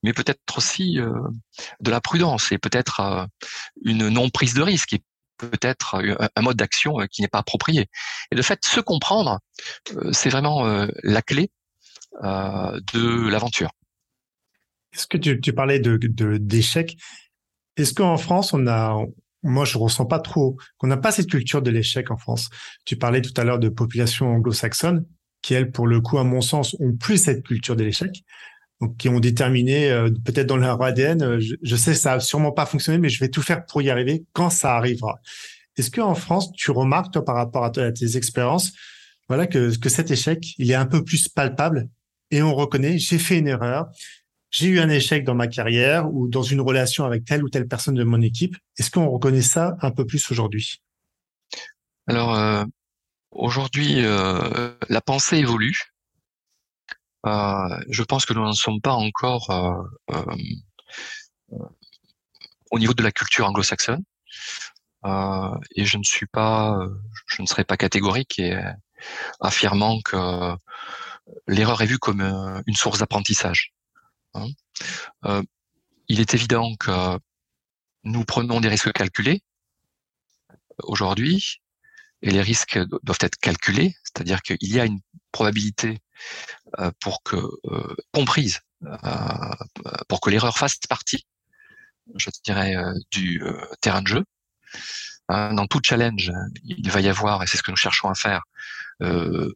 [0.05, 0.99] mais peut-être aussi
[1.81, 3.27] de la prudence et peut-être
[3.85, 5.03] une non prise de risque et
[5.37, 6.01] peut-être
[6.37, 7.89] un mode d'action qui n'est pas approprié.
[8.31, 9.41] Et de fait, se comprendre,
[10.13, 11.51] c'est vraiment la clé
[12.23, 13.71] de l'aventure.
[14.97, 15.97] Est-ce que tu, parlais de
[16.39, 16.97] d'échec
[17.77, 18.97] Est-ce qu'en France, on a,
[19.43, 22.49] moi, je ressens pas trop qu'on n'a pas cette culture de l'échec en France.
[22.85, 25.05] Tu parlais tout à l'heure de population anglo-saxonne
[25.43, 28.25] qui, elles, pour le coup, à mon sens, ont plus cette culture de l'échec.
[28.81, 32.53] Donc, qui ont déterminé, euh, peut-être dans leur ADN, euh, je, sais, ça a sûrement
[32.53, 35.19] pas fonctionné, mais je vais tout faire pour y arriver quand ça arrivera.
[35.77, 38.73] Est-ce que en France, tu remarques, toi, par rapport à, à tes expériences,
[39.29, 41.89] voilà, que, que cet échec, il est un peu plus palpable
[42.31, 43.87] et on reconnaît, j'ai fait une erreur,
[44.51, 47.67] j'ai eu un échec dans ma carrière ou dans une relation avec telle ou telle
[47.67, 48.57] personne de mon équipe.
[48.79, 50.81] Est-ce qu'on reconnaît ça un peu plus aujourd'hui?
[52.07, 52.65] Alors, euh,
[53.33, 55.93] aujourd'hui, euh, la pensée évolue.
[57.27, 59.51] Euh, je pense que nous n'en sommes pas encore
[62.71, 64.05] au niveau de la culture anglo-saxonne.
[65.05, 66.79] et je ne suis pas,
[67.27, 68.57] je ne serai pas catégorique et
[69.41, 70.57] affirmant que
[71.49, 72.23] l'erreur est vue comme
[72.67, 73.76] une source d'apprentissage.
[74.37, 74.49] Hein.
[75.25, 75.43] Euh,
[76.09, 77.19] il est évident que
[78.05, 79.43] nous prenons des risques calculés
[80.83, 81.61] aujourd'hui,
[82.23, 85.01] et les risques doivent être calculés, c'est-à-dire qu'il y a une
[85.33, 85.99] probabilité
[86.79, 88.61] euh, pour que euh, comprise
[90.09, 91.27] pour que l'erreur fasse partie,
[92.15, 92.75] je dirais,
[93.11, 93.43] du
[93.81, 94.25] terrain de jeu.
[95.29, 96.31] Hein, dans tout challenge,
[96.63, 98.43] il va y avoir, et c'est ce que nous cherchons à faire,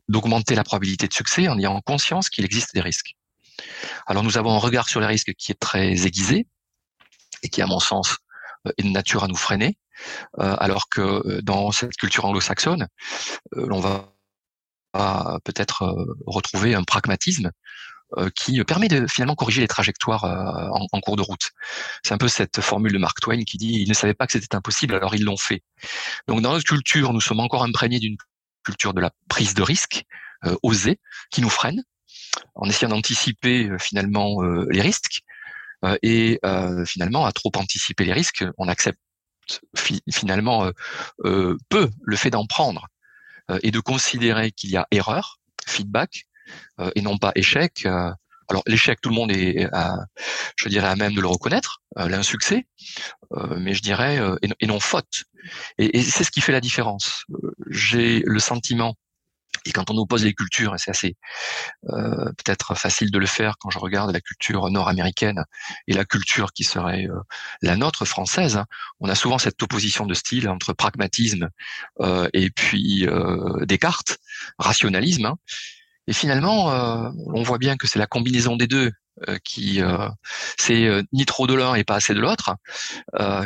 [0.09, 3.15] d'augmenter la probabilité de succès en ayant conscience qu'il existe des risques.
[4.07, 6.47] Alors nous avons un regard sur les risques qui est très aiguisé
[7.43, 8.17] et qui, à mon sens,
[8.67, 9.79] euh, est de nature à nous freiner,
[10.39, 12.89] euh, alors que euh, dans cette culture anglo-saxonne,
[13.53, 14.13] l'on va
[15.45, 15.95] peut-être
[16.27, 17.53] retrouver un pragmatisme
[18.35, 21.53] qui permet de finalement corriger les trajectoires en, cours de route.
[22.03, 24.33] C'est un peu cette formule de Mark Twain qui dit ils ne savaient pas que
[24.33, 25.63] c'était impossible, alors ils l'ont fait.
[26.27, 28.17] Donc dans notre culture, nous sommes encore imprégnés d'une
[28.65, 30.03] culture de la prise de risque
[30.65, 30.99] osée
[31.31, 31.85] qui nous freine
[32.55, 35.21] en essayant d'anticiper euh, finalement euh, les risques.
[35.85, 36.39] Euh, et
[36.85, 39.01] finalement, à trop anticiper les risques, on accepte
[40.13, 40.71] finalement
[41.25, 42.87] peu le fait d'en prendre
[43.63, 46.27] et de considérer qu'il y a erreur, feedback,
[46.95, 47.87] et non pas échec.
[47.87, 49.69] alors l'échec, tout le monde est,
[50.57, 52.67] je dirais, à même de le reconnaître, l'insuccès,
[53.57, 55.25] mais je dirais, et, non faute.
[55.79, 57.25] et c'est ce qui fait la différence.
[57.71, 58.97] J'ai le sentiment
[59.67, 61.17] et quand on oppose les cultures, et c'est assez
[61.91, 65.45] euh, peut-être facile de le faire quand je regarde la culture nord-américaine
[65.87, 67.21] et la culture qui serait euh,
[67.61, 68.67] la nôtre française, hein,
[69.01, 71.51] on a souvent cette opposition de style entre pragmatisme
[72.01, 73.07] euh, et puis
[73.63, 74.19] Descartes,
[74.59, 75.27] rationalisme.
[75.27, 75.37] Hein.
[76.07, 76.67] Et finalement,
[77.27, 78.91] on voit bien que c'est la combinaison des deux
[79.45, 79.81] qui
[80.59, 82.57] c'est ni trop de l'un et pas assez de l'autre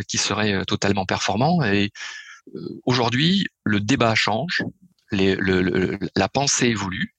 [0.08, 1.62] qui serait totalement performant.
[1.64, 1.90] Et
[2.86, 4.64] aujourd'hui, le débat change
[5.14, 7.14] la pensée évolue.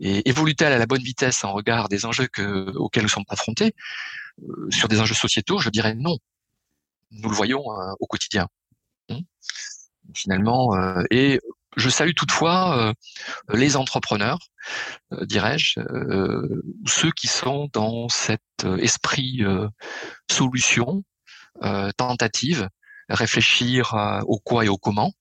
[0.00, 3.74] Et évolue-t-elle à la bonne vitesse en regard des enjeux que, auxquels nous sommes confrontés?
[4.42, 6.16] Euh, Sur des enjeux sociétaux, je dirais non.
[7.10, 8.46] Nous le voyons euh, au quotidien.
[9.08, 9.20] Hein
[10.14, 11.40] Finalement, euh, et
[11.76, 12.94] je salue toutefois
[13.52, 14.38] les entrepreneurs,
[15.12, 15.78] dirais-je,
[16.86, 18.42] ceux qui sont dans cet
[18.80, 19.42] esprit
[20.28, 21.04] solution,
[21.96, 22.68] tentative,
[23.08, 23.94] réfléchir
[24.26, 25.12] au quoi et au comment,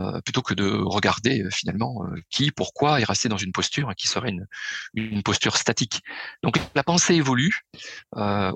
[0.00, 3.94] euh, plutôt que de regarder euh, finalement euh, qui, pourquoi est resté dans une posture
[3.96, 4.46] qui serait une,
[4.94, 6.02] une posture statique.
[6.42, 7.60] Donc la pensée évolue.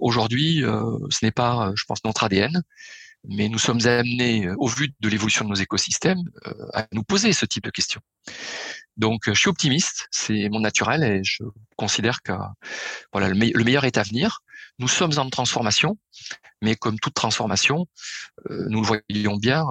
[0.01, 2.63] Aujourd'hui, ce n'est pas, je pense, notre ADN,
[3.29, 6.23] mais nous sommes amenés, au vu de l'évolution de nos écosystèmes,
[6.75, 8.01] à nous poser ce type de questions.
[8.97, 11.45] Donc, je suis optimiste, c'est mon naturel et je
[11.77, 12.33] considère que
[13.13, 14.41] voilà le, meilleur est à venir.
[14.79, 15.99] Nous sommes en transformation,
[16.63, 17.87] mais comme toute transformation,
[18.49, 19.65] nous le voyons bien,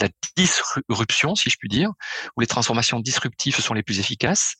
[0.00, 1.90] la disruption, si je puis dire,
[2.36, 4.54] où les transformations disruptives sont les plus efficaces.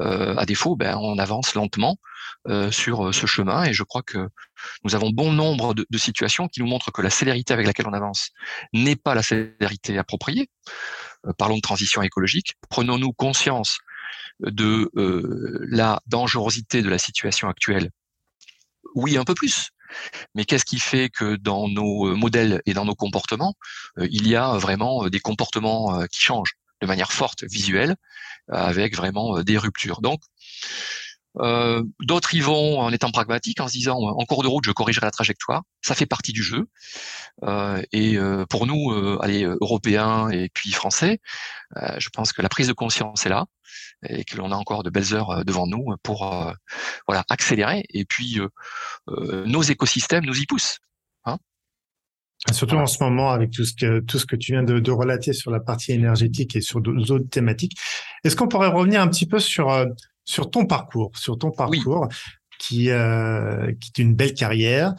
[0.00, 1.98] Euh, à défaut, ben, on avance lentement
[2.48, 4.28] euh, sur euh, ce chemin et je crois que
[4.84, 7.86] nous avons bon nombre de, de, situations qui nous montrent que la célérité avec laquelle
[7.88, 8.30] on avance
[8.72, 10.48] n'est pas la célérité appropriée.
[11.26, 12.54] Euh, parlons de transition écologique.
[12.70, 13.78] Prenons-nous conscience
[14.40, 17.90] de euh, la dangerosité de la situation actuelle.
[18.94, 19.70] Oui, un peu plus,
[20.34, 23.54] mais qu'est-ce qui fait que dans nos euh, modèles et dans nos comportements,
[23.98, 27.96] euh, il y a vraiment euh, des comportements qui changent de manière forte, visuelle,
[28.48, 30.00] avec vraiment des ruptures.
[30.00, 30.20] Donc,
[31.40, 34.72] Euh, D'autres y vont en étant pragmatiques, en se disant en cours de route, je
[34.72, 35.62] corrigerai la trajectoire.
[35.82, 36.66] Ça fait partie du jeu.
[37.44, 41.20] Euh, et euh, pour nous, euh, allez, Européens et puis Français,
[41.98, 43.46] je pense que la prise de conscience est là
[44.08, 46.20] et que l'on a encore de belles heures devant nous pour
[47.06, 47.84] voilà accélérer.
[47.90, 48.40] Et puis
[49.06, 50.78] nos écosystèmes nous y poussent.
[51.24, 51.38] Hein
[52.52, 54.90] Surtout en ce moment, avec tout ce que tout ce que tu viens de, de
[54.90, 57.76] relater sur la partie énergétique et sur d'autres thématiques,
[58.24, 59.68] est-ce qu'on pourrait revenir un petit peu sur
[60.28, 62.06] sur ton parcours, sur ton parcours
[62.58, 64.94] qui euh, qui est une belle carrière,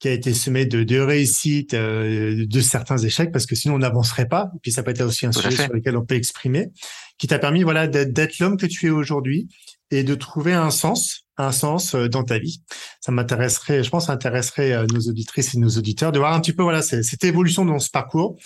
[0.00, 3.78] qui a été semé de, de réussites, euh, de certains échecs, parce que sinon on
[3.78, 4.50] n'avancerait pas.
[4.56, 6.70] Et puis ça peut être aussi un sujet sur lequel on peut exprimer,
[7.16, 9.48] qui t'a permis voilà d'être l'homme que tu es aujourd'hui
[9.92, 12.62] et de trouver un sens, un sens euh, dans ta vie.
[13.00, 16.52] Ça m'intéresserait, je pense, ça intéresserait nos auditrices et nos auditeurs de voir un petit
[16.52, 18.36] peu voilà cette évolution dans ce parcours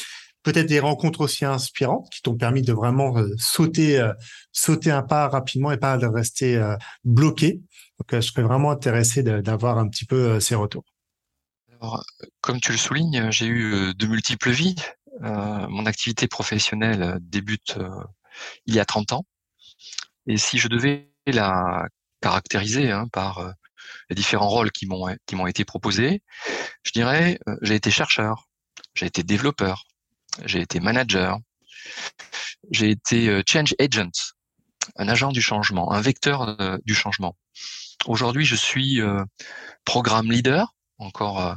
[0.46, 4.12] peut-être des rencontres aussi inspirantes qui t'ont permis de vraiment euh, sauter euh,
[4.52, 7.60] sauter un pas rapidement et pas de rester euh, bloqué.
[7.98, 10.84] Donc, je serais vraiment intéressé d'avoir un petit peu ces retours.
[11.72, 12.04] Alors,
[12.42, 14.76] comme tu le soulignes, j'ai eu de multiples vies.
[15.22, 17.78] mon activité professionnelle débute
[18.66, 19.24] il y a 30 ans.
[20.26, 21.88] Et si je devais la
[22.20, 23.54] caractériser hein, par
[24.10, 26.22] les différents rôles qui m'ont qui m'ont été proposés,
[26.82, 28.46] je dirais j'ai été chercheur,
[28.94, 29.86] j'ai été développeur,
[30.44, 31.38] j'ai été manager,
[32.70, 34.34] j'ai été euh, change agent,
[34.96, 37.36] un agent du changement, un vecteur du changement.
[38.06, 39.24] Aujourd'hui, je suis euh,
[39.84, 41.54] programme leader encore euh,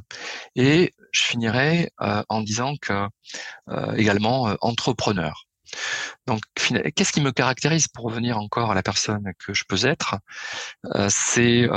[0.56, 3.08] et je finirai en disant que
[3.96, 5.48] également entrepreneur.
[6.28, 10.18] Donc, qu'est-ce qui me caractérise pour revenir encore à la personne que je peux être?
[11.10, 11.68] C'est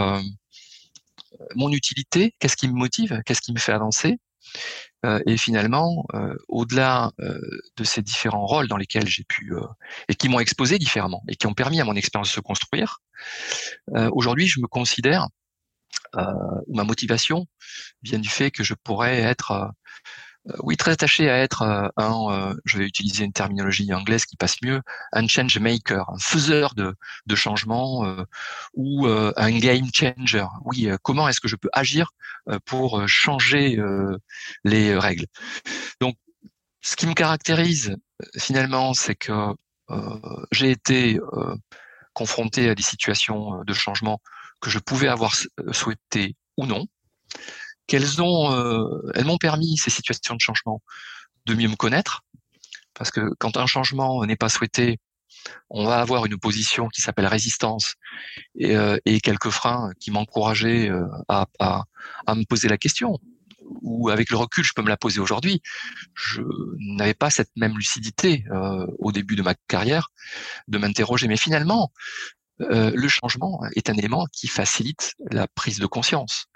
[1.54, 4.18] mon utilité, qu'est-ce qui me motive, qu'est-ce qui me fait avancer, euh,
[5.26, 7.40] et finalement, euh, au-delà euh,
[7.76, 9.52] de ces différents rôles dans lesquels j'ai pu
[10.08, 12.98] et qui m'ont exposé différemment et qui ont permis à mon expérience de se construire,
[14.12, 15.28] aujourd'hui, je me considère
[16.14, 17.46] ma motivation
[18.02, 19.66] vient du fait que je pourrais être euh,
[20.58, 24.36] oui, très attaché à être euh, un, euh, je vais utiliser une terminologie anglaise qui
[24.36, 24.80] passe mieux,
[25.12, 26.94] un change maker, un faiseur de,
[27.26, 28.04] de changement
[28.74, 30.46] ou un game changer.
[30.64, 32.10] Oui, comment est-ce que je peux agir
[32.64, 33.78] pour changer
[34.64, 35.26] les règles?
[36.00, 36.16] Donc,
[36.80, 37.96] ce qui me caractérise
[38.38, 39.54] finalement, c'est que
[40.50, 41.20] j'ai été
[42.12, 44.20] confronté à des situations de changement
[44.60, 45.34] que je pouvais avoir
[45.72, 46.86] souhaité ou non
[47.86, 50.82] qu'elles ont, euh, elles m'ont permis ces situations de changement
[51.46, 52.22] de mieux me connaître,
[52.94, 54.98] parce que quand un changement n'est pas souhaité,
[55.70, 57.94] on va avoir une position qui s'appelle résistance
[58.54, 61.84] et, euh, et, quelques freins qui m'encourageaient euh, à, à,
[62.26, 63.18] à, me poser la question.
[63.80, 65.62] Ou avec le recul, je peux me la poser aujourd'hui.
[66.14, 66.42] Je
[66.78, 70.08] n'avais pas cette même lucidité euh, au début de ma carrière
[70.68, 71.26] de m'interroger.
[71.26, 71.92] Mais finalement,
[72.60, 76.46] euh, le changement est un élément qui facilite la prise de conscience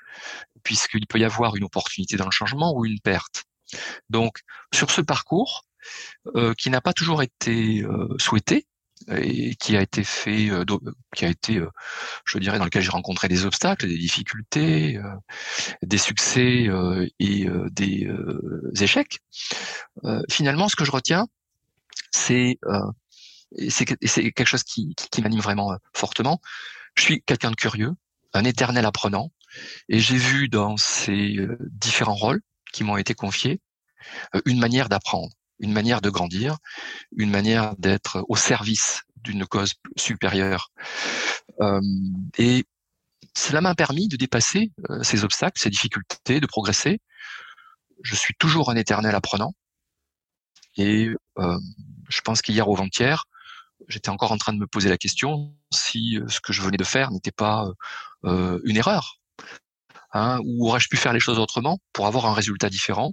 [0.66, 3.44] puisqu'il peut y avoir une opportunité dans le changement ou une perte.
[4.11, 4.40] Donc,
[4.74, 5.64] sur ce parcours,
[6.35, 8.66] euh, qui n'a pas toujours été euh, souhaité,
[9.12, 10.64] et qui a été fait, euh,
[11.14, 11.62] qui a été,
[12.24, 14.98] je dirais, dans lequel j'ai rencontré des obstacles, des difficultés,
[15.83, 16.68] des succès
[17.20, 18.11] et des
[18.81, 19.20] échecs.
[20.29, 21.29] finalement, ce que je retiens,
[22.11, 22.59] c'est
[23.85, 26.40] quelque chose qui m'anime vraiment fortement.
[26.96, 27.92] Je suis quelqu'un de curieux,
[28.33, 29.31] un éternel apprenant,
[29.88, 32.40] et j'ai vu dans ces euh, différents rôles
[32.72, 33.60] qui m'ont été confiés
[34.34, 36.58] euh, une manière d'apprendre, une manière de grandir,
[37.16, 40.70] une manière d'être au service d'une cause supérieure.
[41.60, 41.80] Euh,
[42.38, 42.64] et
[43.34, 47.00] cela m'a permis de dépasser ces obstacles, ces difficultés, de progresser.
[48.02, 49.52] Je suis toujours un éternel apprenant.
[50.78, 53.24] Et je pense qu'hier au avant-hier,
[53.88, 56.84] j'étais encore en train de me poser la question si ce que je venais de
[56.84, 57.66] faire n'était pas
[58.24, 59.20] une erreur,
[60.16, 63.12] Hein, ou aurais-je pu faire les choses autrement pour avoir un résultat différent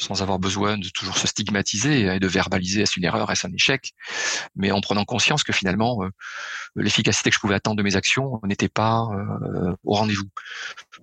[0.00, 3.52] sans avoir besoin de toujours se stigmatiser et de verbaliser est-ce une erreur, est-ce un
[3.52, 3.94] échec,
[4.54, 6.10] mais en prenant conscience que finalement euh,
[6.76, 10.28] l'efficacité que je pouvais attendre de mes actions n'était pas euh, au rendez-vous.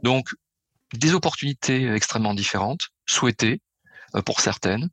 [0.01, 0.29] Donc
[0.93, 3.61] des opportunités extrêmement différentes, souhaitées
[4.15, 4.89] euh, pour certaines,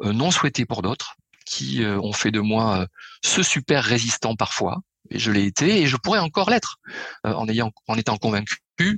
[0.00, 2.88] non souhaitées pour d'autres, qui ont fait de moi
[3.22, 6.78] ce super résistant parfois, et je l'ai été, et je pourrais encore l'être,
[7.24, 8.94] en ayant, en étant convaincu euh,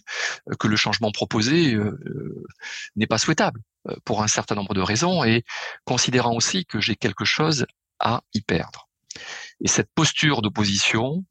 [0.58, 2.44] que le changement proposé euh, euh,
[2.96, 3.60] n'est pas souhaitable
[4.04, 5.44] pour un certain nombre de raisons et
[5.84, 7.66] considérant aussi que j'ai quelque chose
[8.00, 8.88] à y perdre.
[9.60, 11.24] Et cette posture d'opposition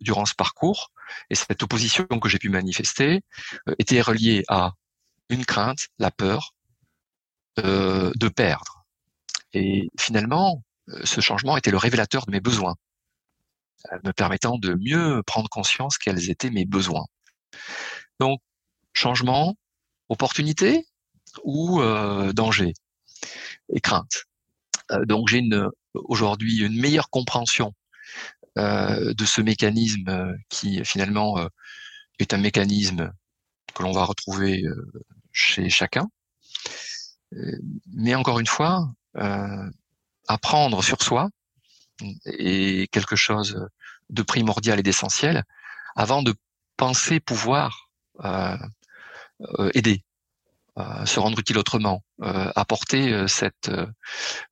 [0.00, 0.92] durant ce parcours
[1.28, 3.22] et cette opposition que j'ai pu manifester
[3.78, 4.74] était reliée à
[5.28, 6.54] une crainte, la peur
[7.56, 8.84] de perdre.
[9.52, 10.62] Et finalement,
[11.02, 12.76] ce changement était le révélateur de mes besoins.
[14.04, 17.06] Me permettant de mieux prendre conscience quels étaient mes besoins.
[18.20, 18.40] Donc,
[18.92, 19.56] changement,
[20.08, 20.86] opportunité
[21.44, 21.80] ou
[22.32, 22.74] danger
[23.74, 24.24] et crainte.
[25.04, 25.42] donc, j'ai
[25.94, 27.72] aujourd'hui une meilleure compréhension
[28.56, 31.38] de ce mécanisme qui finalement
[32.18, 33.10] est un mécanisme
[33.74, 34.62] que l'on va retrouver
[35.32, 36.06] chez chacun.
[37.86, 38.92] Mais encore une fois,
[40.28, 41.30] apprendre sur soi
[42.24, 43.68] est quelque chose
[44.10, 45.44] de primordial et d'essentiel
[45.94, 46.34] avant de
[46.76, 47.90] penser pouvoir
[48.24, 48.56] euh,
[49.58, 50.04] euh, aider,
[50.78, 53.70] euh, se rendre utile autrement, apporter cette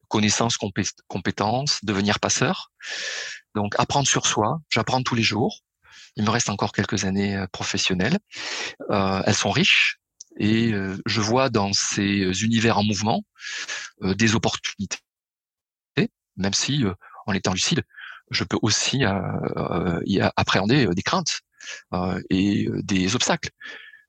[0.09, 0.57] connaissance,
[1.09, 2.73] compétence, devenir passeur.
[3.55, 5.61] Donc apprendre sur soi, j'apprends tous les jours.
[6.17, 8.19] Il me reste encore quelques années professionnelles.
[8.89, 9.99] elles sont riches
[10.37, 10.73] et
[11.07, 13.23] je vois dans ces univers en mouvement
[14.03, 14.99] des opportunités,
[16.37, 16.85] même si
[17.27, 17.83] en étant lucide,
[18.31, 19.05] je peux aussi
[20.07, 21.41] y appréhender des craintes
[22.31, 23.51] et des obstacles.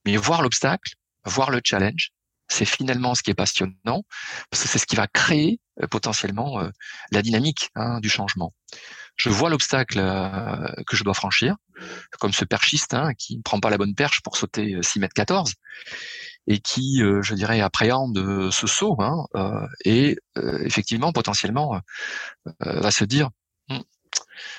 [0.05, 0.93] Mais voir l'obstacle,
[1.25, 2.11] voir le challenge,
[2.47, 4.03] c'est finalement ce qui est passionnant,
[4.49, 5.59] parce que c'est ce qui va créer
[5.89, 6.61] potentiellement
[7.11, 8.53] la dynamique hein, du changement.
[9.15, 9.99] Je vois l'obstacle
[10.87, 11.55] que je dois franchir,
[12.19, 15.13] comme ce perchiste hein, qui ne prend pas la bonne perche pour sauter 6 mètres
[15.13, 15.53] 14
[16.47, 19.27] et qui, je dirais, appréhende ce saut hein,
[19.85, 21.79] et effectivement potentiellement
[22.59, 23.29] va se dire
[23.69, 23.83] hum,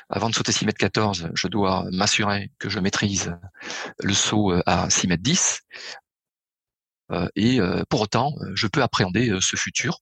[0.08, 3.34] avant de sauter 6 mètres 14, je dois m'assurer que je maîtrise
[4.00, 5.60] le saut euh, à 6 mètres 10.
[7.10, 10.00] Euh, et euh, pour autant, je peux appréhender ce futur.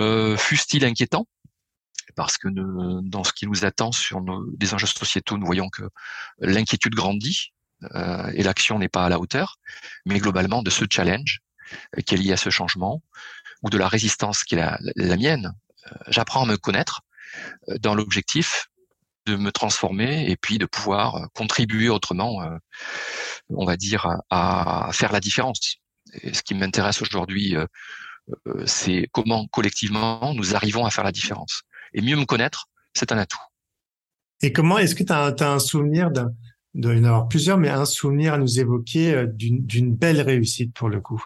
[0.00, 1.26] Fût-il inquiétant,
[2.14, 2.48] parce que
[3.02, 5.82] dans ce qui nous attend sur nos, des enjeux sociétaux, nous voyons que
[6.38, 7.52] l'inquiétude grandit
[8.34, 9.56] et l'action n'est pas à la hauteur.
[10.04, 11.40] Mais globalement, de ce challenge
[12.06, 13.02] qui est lié à ce changement,
[13.62, 14.58] ou de la résistance qui est
[14.96, 15.52] la, mienne,
[16.08, 17.02] j'apprends à me connaître
[17.80, 18.68] dans l'objectif
[19.28, 22.56] de me transformer et puis de pouvoir euh, contribuer autrement, euh,
[23.50, 25.76] on va dire, à faire la différence.
[26.22, 27.66] Et ce qui m'intéresse aujourd'hui, euh,
[28.66, 31.62] c'est comment collectivement nous arrivons à faire la différence.
[31.92, 33.38] Et mieux me connaître, c'est un atout.
[34.42, 36.32] Et comment est-ce que tu as, un souvenir d'un
[36.80, 40.88] doit y en avoir plusieurs, mais un souvenir à nous évoquer d'une belle réussite pour
[40.88, 41.22] le coup,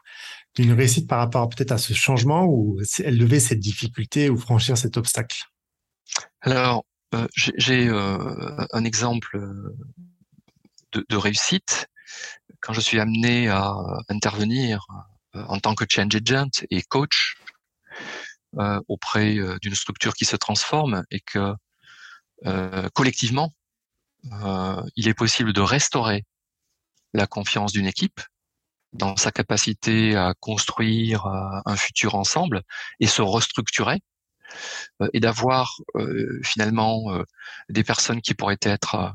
[0.55, 4.96] d'une réussite par rapport peut-être à ce changement ou lever cette difficulté ou franchir cet
[4.96, 5.44] obstacle.
[6.40, 6.84] Alors,
[7.14, 9.76] euh, j'ai euh, un exemple euh,
[11.09, 11.86] de, réussite.
[12.61, 13.74] Quand je suis amené à
[14.09, 14.86] intervenir
[15.34, 17.36] en tant que change agent et coach
[18.86, 21.55] auprès d'une structure qui se transforme et que
[22.92, 23.50] collectivement,
[24.96, 26.24] il est possible de restaurer
[27.12, 28.20] la confiance d'une équipe
[28.92, 32.62] dans sa capacité à construire un futur ensemble
[33.00, 34.00] et se restructurer
[35.00, 37.24] euh, et d'avoir euh, finalement euh,
[37.68, 39.14] des personnes qui pourraient être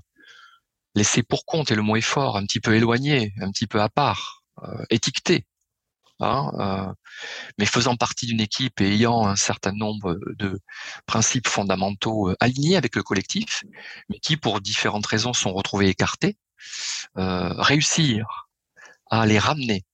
[0.95, 3.81] laissées pour compte, et le mot est fort, un petit peu éloignées, un petit peu
[3.81, 4.43] à part,
[4.89, 5.45] étiquetées,
[6.19, 6.95] Hein,
[7.59, 10.59] mais faisant partie d'une équipe et ayant un certain nombre de
[11.05, 13.63] principes fondamentaux alignés avec le collectif,
[14.09, 16.37] mais qui pour différentes raisons sont retrouvés écartés,
[17.15, 18.47] réussir
[19.11, 19.85] à les ramener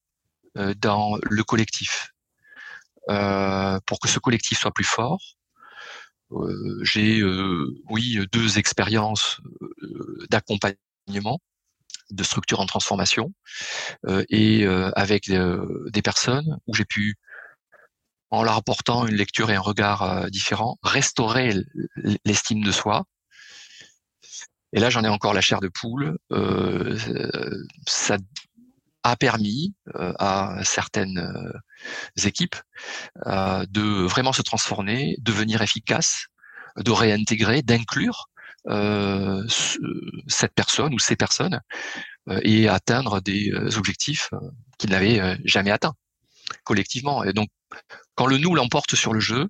[0.78, 2.14] dans le collectif
[3.10, 5.20] euh, pour que ce collectif soit plus fort.
[6.32, 9.42] Euh, j'ai, euh, oui, deux expériences
[10.30, 11.40] d'accompagnement
[12.14, 13.34] de structures en transformation
[14.30, 17.16] et avec des personnes où j'ai pu
[18.30, 21.54] en leur apportant une lecture et un regard différent, restaurer
[22.26, 23.06] l'estime de soi.
[24.76, 26.18] Et là, j'en ai encore la chair de poule.
[26.32, 26.98] Euh,
[27.86, 28.18] ça
[29.04, 32.56] a permis euh, à certaines euh, équipes
[33.28, 36.28] euh, de vraiment se transformer, devenir efficaces,
[36.78, 38.30] de réintégrer, d'inclure
[38.66, 41.60] cette personne ou ces personnes
[42.42, 44.30] et atteindre des objectifs
[44.78, 45.96] qu'ils n'avaient jamais atteints
[46.64, 47.24] collectivement.
[47.24, 47.50] Et donc,
[48.16, 49.50] quand le nous l'emporte sur le jeu,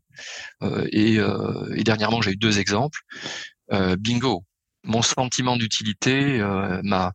[0.92, 3.02] et, et, dernièrement j'ai eu deux exemples,
[4.00, 4.44] bingo,
[4.84, 6.42] mon sentiment d'utilité,
[6.84, 7.12] ma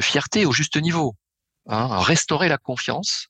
[0.00, 1.16] fierté au juste niveau,
[1.66, 3.28] Hein, restaurer la confiance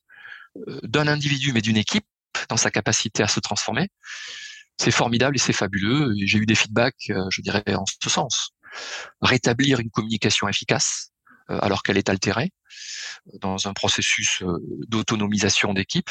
[0.56, 2.06] euh, d'un individu mais d'une équipe
[2.48, 3.88] dans sa capacité à se transformer.
[4.80, 6.10] C'est formidable et c'est fabuleux.
[6.24, 8.52] J'ai eu des feedbacks, euh, je dirais, en ce sens.
[9.20, 11.10] Rétablir une communication efficace
[11.50, 12.50] euh, alors qu'elle est altérée
[13.42, 14.42] dans un processus
[14.88, 16.08] d'autonomisation d'équipe.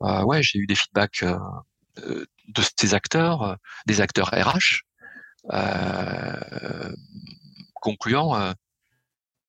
[0.00, 1.22] ouais, j'ai eu des feedbacks
[1.98, 4.84] de ces acteurs, des acteurs RH,
[7.74, 8.54] concluant,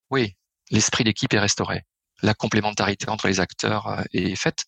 [0.09, 0.35] oui,
[0.69, 1.83] l'esprit d'équipe est restauré.
[2.23, 4.65] La complémentarité entre les acteurs euh, est faite.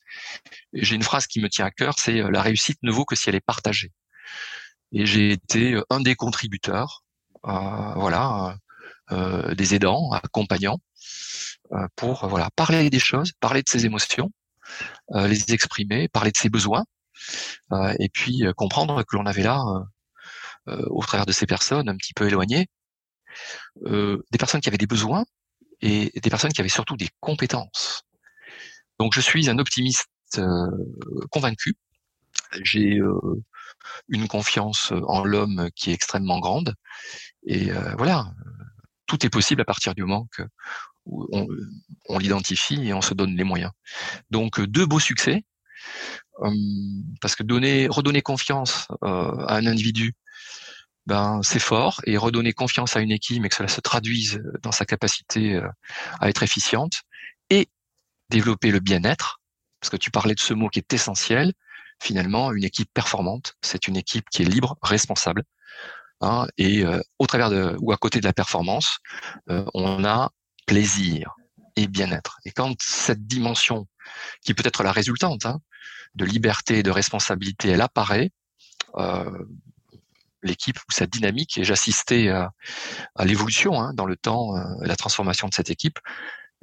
[0.73, 3.15] J'ai une phrase qui me tient à cœur, c'est euh, la réussite ne vaut que
[3.15, 3.91] si elle est partagée.
[4.91, 7.03] Et j'ai été euh, un des contributeurs
[7.41, 8.57] voilà,
[9.09, 10.79] des aidants, accompagnants,
[11.95, 14.29] pour voilà parler des choses, parler de ses émotions,
[15.15, 16.83] les exprimer, parler de ses besoins,
[17.97, 19.63] et puis comprendre que l'on avait là,
[20.67, 22.67] au travers de ces personnes un petit peu éloignées,
[23.85, 25.23] des personnes qui avaient des besoins
[25.81, 28.03] et des personnes qui avaient surtout des compétences.
[28.99, 30.09] Donc je suis un optimiste
[31.31, 31.75] convaincu.
[32.63, 32.99] J'ai
[34.07, 36.75] une confiance en l'homme qui est extrêmement grande.
[37.45, 38.33] Et voilà,
[39.05, 40.43] tout est possible à partir du moment que
[41.05, 41.47] on,
[42.07, 43.71] on l'identifie et on se donne les moyens.
[44.29, 45.43] Donc deux beaux succès,
[47.21, 50.13] parce que donner, redonner confiance à un individu,
[51.09, 54.71] ben c'est fort, et redonner confiance à une équipe, et que cela se traduise dans
[54.71, 55.59] sa capacité
[56.19, 57.01] à être efficiente,
[57.49, 57.67] et
[58.29, 59.41] développer le bien-être,
[59.81, 61.53] parce que tu parlais de ce mot qui est essentiel.
[62.01, 65.43] Finalement, une équipe performante, c'est une équipe qui est libre, responsable,
[66.21, 66.85] hein, et
[67.17, 68.99] au travers de ou à côté de la performance,
[69.47, 70.31] on a
[70.67, 71.33] plaisir
[71.75, 72.37] et bien-être.
[72.45, 73.87] Et quand cette dimension,
[74.43, 75.59] qui peut être la résultante hein,
[76.15, 78.31] de liberté et de responsabilité, elle apparaît,
[78.95, 79.45] euh,
[80.43, 82.51] l'équipe ou sa dynamique, et j'assistais à,
[83.23, 85.99] l'évolution hein, dans le temps, euh, la transformation de cette équipe,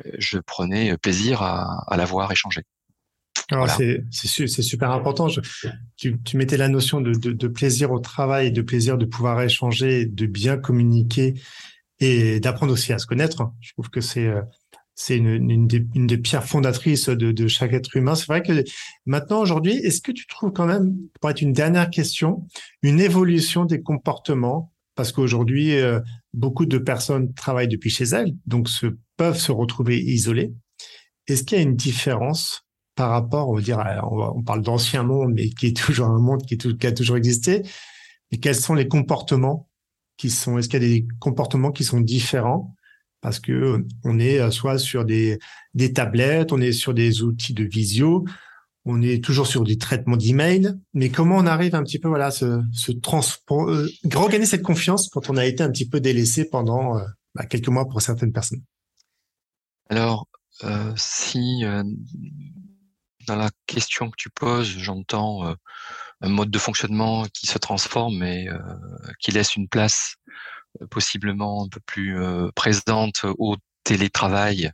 [0.04, 2.62] euh, je prenais plaisir à, à la voir échanger.
[4.10, 5.28] C'est super important.
[5.96, 9.40] tu, tu, mettais la notion de, de, de, plaisir au travail, de plaisir de pouvoir
[9.40, 11.34] échanger, de bien communiquer
[12.00, 13.50] et d'apprendre aussi à se connaître.
[13.60, 14.42] Je trouve que c'est euh,
[14.96, 18.14] c'est une, une, des, une, des, pierres fondatrices de, de chaque être humain.
[18.14, 18.64] C'est vrai que
[19.04, 22.46] maintenant, aujourd'hui, est-ce que tu trouves quand même, pour être une dernière question,
[22.82, 24.72] une évolution des comportements?
[24.94, 26.00] Parce qu'aujourd'hui, euh,
[26.32, 28.86] beaucoup de personnes travaillent depuis chez elles, donc se,
[29.18, 30.54] peuvent se retrouver isolées.
[31.28, 33.78] Est-ce qu'il y a une différence par rapport, on va dire,
[34.10, 37.62] on, parle d'ancien monde, mais qui est toujours un monde qui, qui a toujours existé,
[38.30, 39.68] et quels sont les comportements
[40.16, 42.74] qui sont, est-ce qu'il y a des comportements qui sont différents
[43.26, 45.40] parce que on est euh, soit sur des,
[45.92, 48.24] tablettes, on est sur des outils de visio,
[48.84, 52.30] on est toujours sur des traitements d'email, mais comment on arrive un petit peu voilà
[52.30, 56.98] se, se euh, regagner cette confiance quand on a été un petit peu délaissé pendant
[56.98, 57.02] euh,
[57.34, 58.62] bah, quelques mois pour certaines personnes?
[59.90, 60.28] Alors
[60.96, 61.64] si
[63.26, 65.52] dans la question que tu poses, j'entends
[66.20, 68.48] un mode de fonctionnement qui se transforme et
[69.18, 70.16] qui laisse une place
[70.90, 74.70] possiblement un peu plus euh, présente au télétravail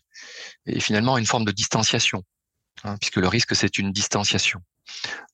[0.67, 2.23] et finalement une forme de distanciation,
[2.85, 4.61] hein, puisque le risque c'est une distanciation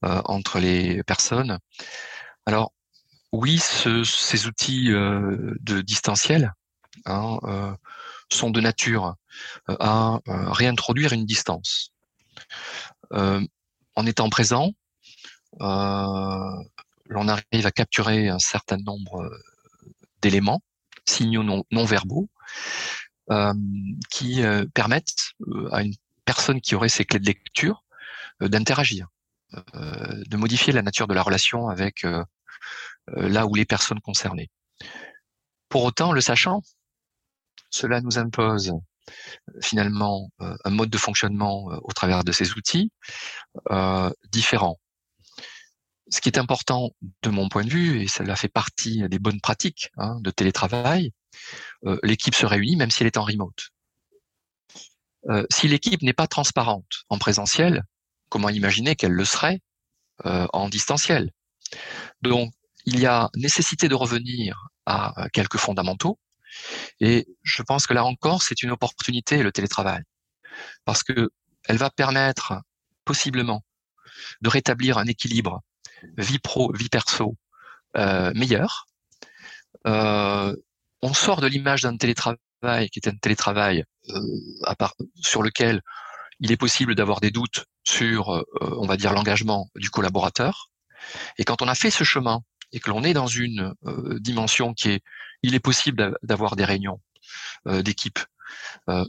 [0.05, 1.59] euh, entre les personnes.
[2.47, 2.73] Alors
[3.33, 6.55] oui, ces outils euh, de distanciel
[7.05, 7.77] hein,
[8.31, 9.16] sont de nature
[9.69, 11.93] à réintroduire une distance.
[13.11, 14.73] en étant présent,
[15.61, 19.29] l'on arrive à capturer un certain nombre
[20.23, 20.62] d'éléments,
[21.07, 22.29] signaux non, verbaux,
[23.31, 23.53] euh,
[24.11, 25.95] qui euh, permettent euh, à une
[26.25, 27.85] personne qui aurait ces clés de lecture
[28.41, 29.09] d'interagir,
[29.75, 32.07] de modifier la nature de la relation avec
[33.09, 34.49] là où les personnes concernées.
[35.69, 36.62] Pour autant, le sachant,
[37.71, 38.75] cela nous impose
[39.61, 42.93] finalement un mode de fonctionnement au travers de ces outils
[44.31, 44.79] différents
[46.11, 46.91] ce qui est important
[47.23, 51.13] de mon point de vue, et cela fait partie des bonnes pratiques hein, de télétravail,
[51.85, 53.69] euh, l'équipe se réunit même si elle est en remote.
[55.29, 57.85] Euh, si l'équipe n'est pas transparente en présentiel,
[58.29, 59.61] comment imaginer qu'elle le serait
[60.27, 61.31] euh, en distanciel?
[62.23, 62.53] Donc,
[62.87, 66.19] il y a nécessité de revenir à quelques fondamentaux,
[67.01, 70.03] et je pense que là encore, c'est une opportunité le télétravail,
[70.87, 71.29] parce que
[71.65, 72.55] elle va permettre
[73.05, 73.63] possiblement
[74.41, 75.61] de rétablir un équilibre
[76.16, 77.36] vie pro, vie perso
[77.96, 78.86] euh, meilleure.
[79.86, 80.55] Euh,
[81.03, 82.38] on sort de l'image d'un télétravail
[82.90, 85.82] qui est un télétravail euh, sur lequel
[86.40, 90.70] il est possible d'avoir des doutes sur, euh, on va dire, l'engagement du collaborateur.
[91.38, 92.42] Et quand on a fait ce chemin
[92.72, 93.72] et que l'on est dans une
[94.20, 95.03] dimension qui est,
[95.42, 97.01] il est possible d'avoir des réunions
[97.64, 98.18] d'équipe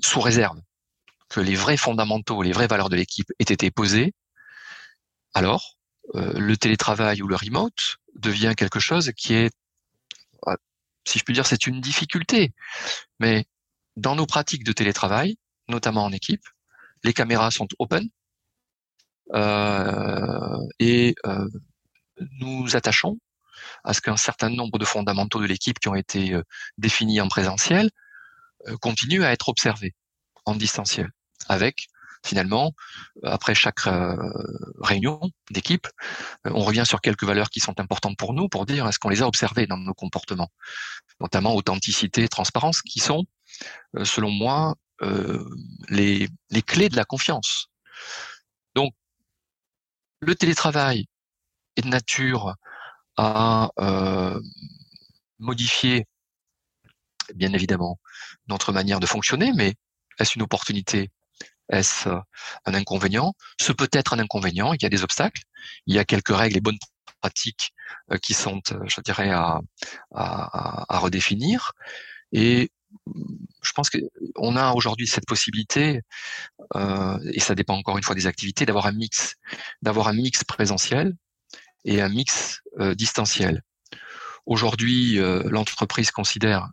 [0.02, 0.62] sous réserve
[1.30, 4.14] que les vrais fondamentaux, les vraies valeurs de l'équipe aient été posées,
[5.34, 5.79] alors
[6.14, 9.52] le télétravail ou le remote devient quelque chose qui est,
[10.46, 10.58] ah,
[11.06, 12.54] si je puis dire, c'est une difficulté.
[13.20, 13.46] Mais
[13.96, 15.38] dans nos pratiques de télétravail,
[15.68, 16.44] notamment en équipe,
[17.04, 18.08] les caméras sont open
[19.34, 21.48] euh, et euh,
[22.40, 23.20] nous attachons
[23.84, 26.36] à ce qu'un certain nombre de fondamentaux de l'équipe qui ont été
[26.78, 27.90] définis en présentiel
[28.82, 29.96] continuent à être observés
[30.46, 31.10] en distanciel,
[31.48, 31.88] avec
[32.26, 32.74] finalement,
[33.24, 33.82] après chaque
[34.82, 35.20] réunion
[35.52, 35.88] d'équipe,
[36.46, 39.22] on revient sur quelques valeurs qui sont importantes pour nous pour dire est-ce qu'on les
[39.22, 40.52] a observées dans nos comportements,
[41.20, 43.26] notamment authenticité transparence, qui sont,
[44.04, 44.76] selon moi,
[45.90, 46.28] les,
[46.66, 47.68] clés de la confiance.
[48.76, 48.94] Donc,
[50.22, 51.06] le télétravail
[51.76, 52.56] est de nature
[53.18, 54.40] à euh,
[55.40, 56.06] modifier,
[57.36, 58.00] bien évidemment,
[58.48, 59.76] notre manière de fonctionner, mais
[60.20, 61.10] est-ce une opportunité
[61.70, 62.10] Est-ce
[62.66, 63.34] un inconvénient?
[63.60, 65.44] Ce peut être un inconvénient, il y a des obstacles,
[65.86, 66.80] il y a quelques règles et bonnes
[67.22, 67.72] pratiques
[68.12, 69.60] euh, qui sont, euh, je dirais, à,
[70.14, 71.74] à, à redéfinir.
[72.32, 72.72] Et
[73.62, 76.02] je pense qu'on a aujourd'hui cette possibilité,
[76.76, 79.36] euh, et ça dépend encore une fois des activités, d'avoir un mix,
[79.82, 81.14] d'avoir un mix présentiel
[81.86, 83.62] et un mix euh, distanciel.
[84.46, 86.70] Aujourd'hui, euh, l'entreprise considère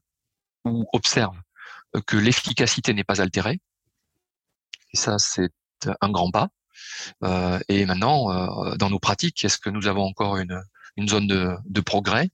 [0.64, 1.36] ou observe
[2.07, 3.61] que l'efficacité n'est pas altérée,
[4.92, 5.52] et ça c'est
[6.00, 6.48] un grand pas.
[7.24, 10.62] Euh, et maintenant, euh, dans nos pratiques, est-ce que nous avons encore une,
[11.08, 12.30] zone de, progrès?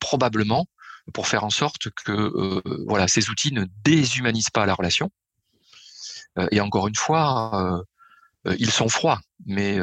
[0.00, 0.66] Probablement,
[1.12, 5.10] pour faire en sorte que euh, voilà ces outils ne déshumanisent pas la relation.
[6.38, 7.84] Euh, et encore une fois,
[8.46, 9.78] euh, ils sont froids, mais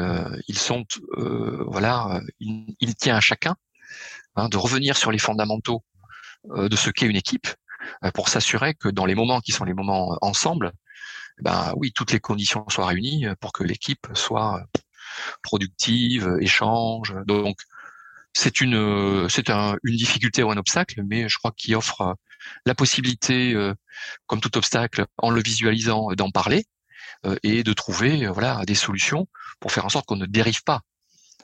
[0.48, 0.84] ils sont
[1.66, 3.54] voilà, il, il, tient à chacun
[4.34, 5.84] hein, de revenir sur les fondamentaux
[6.44, 7.48] de ce qu'est une équipe
[8.14, 10.72] pour s'assurer que dans les moments qui sont les moments ensemble,
[11.40, 14.64] ben oui, toutes les conditions soient réunies pour que l'équipe soit
[15.42, 17.14] productive, échange.
[17.26, 17.58] Donc
[18.36, 22.00] c'est une euh, c'est un, une difficulté ou un obstacle, mais je crois qu'il offre
[22.02, 22.14] euh,
[22.66, 23.74] la possibilité, euh,
[24.26, 26.64] comme tout obstacle, en le visualisant, d'en parler
[27.42, 29.26] et de trouver voilà des solutions
[29.58, 30.82] pour faire en sorte qu'on ne dérive pas,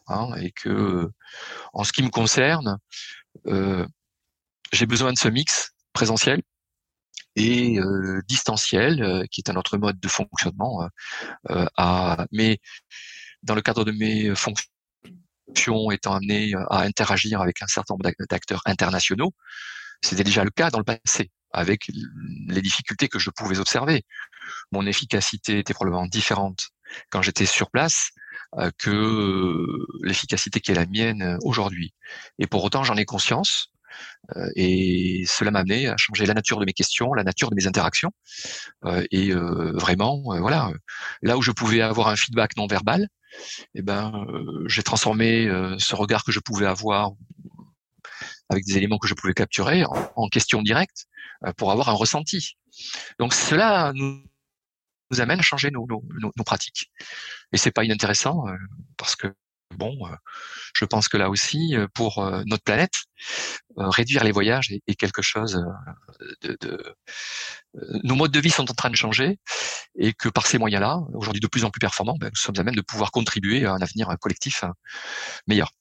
[0.06, 1.10] hein, et que
[1.72, 2.78] en ce qui me concerne,
[3.46, 6.42] j'ai besoin de ce mix présentiel
[7.36, 7.78] et
[8.28, 10.88] distanciel, qui est un autre mode de fonctionnement.
[11.48, 12.58] à, mais
[13.42, 14.72] dans le cadre de mes fonctions
[15.90, 19.32] étant amené euh, à interagir avec un certain nombre d'acteurs internationaux,
[20.02, 21.88] c'était déjà le cas dans le passé, avec
[22.48, 24.04] les difficultés que je pouvais observer.
[24.72, 26.70] Mon efficacité était probablement différente
[27.10, 28.10] quand j'étais sur place
[28.58, 31.94] euh, que euh, l'efficacité qui est la mienne aujourd'hui.
[32.38, 33.71] Et pour autant, j'en ai conscience.
[34.56, 37.66] Et cela m'a amené à changer la nature de mes questions, la nature de mes
[37.66, 38.10] interactions.
[39.10, 40.70] Et vraiment, voilà,
[41.22, 43.08] là où je pouvais avoir un feedback non verbal,
[43.74, 47.12] eh ben, euh, j'ai transformé euh, ce regard que je pouvais avoir
[48.48, 51.06] avec des éléments que je pouvais capturer en, question directe
[51.46, 52.56] euh, pour avoir un ressenti.
[53.18, 54.22] Donc cela nous,
[55.18, 56.90] amène à changer nos, nos pratiques.
[57.52, 58.44] Et c'est pas inintéressant
[58.96, 59.34] parce que
[59.76, 59.96] bon,
[60.74, 62.94] je pense que là aussi, pour notre planète,
[63.76, 65.64] réduire les voyages est, quelque chose
[66.42, 66.94] de, de,
[68.04, 69.38] nos modes de vie sont en train de changer
[69.98, 72.62] et que par ces moyens-là, aujourd'hui de plus en plus performants, ben, nous sommes à
[72.62, 74.64] même de pouvoir contribuer à un avenir collectif
[75.46, 75.72] meilleur.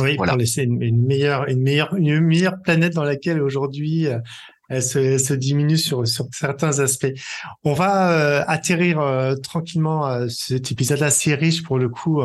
[0.00, 0.32] Oui, voilà.
[0.32, 4.06] pour laisser une, une, meilleure, une meilleure, une meilleure planète dans laquelle aujourd'hui
[4.68, 7.12] elle se, elle se, diminue sur, sur certains aspects.
[7.64, 9.00] On va atterrir
[9.42, 10.28] tranquillement.
[10.28, 12.20] cet épisode assez riche pour le coup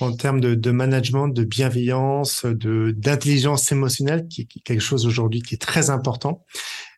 [0.00, 5.42] en termes de, de, management, de bienveillance, de d'intelligence émotionnelle, qui, est quelque chose aujourd'hui
[5.42, 6.44] qui est très important.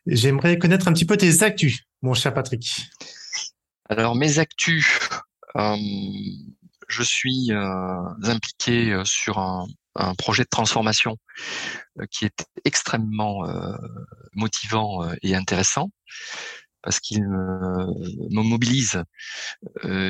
[0.05, 2.89] J'aimerais connaître un petit peu tes actus, mon cher Patrick.
[3.89, 4.99] Alors mes actus,
[5.55, 5.75] euh,
[6.93, 9.65] je suis euh, impliqué euh, sur un,
[10.17, 11.17] projet de transformation
[11.99, 13.43] euh, qui est extrêmement
[14.33, 15.91] motivant et intéressant
[16.81, 17.85] parce qu'il me,
[18.31, 19.03] me, mobilise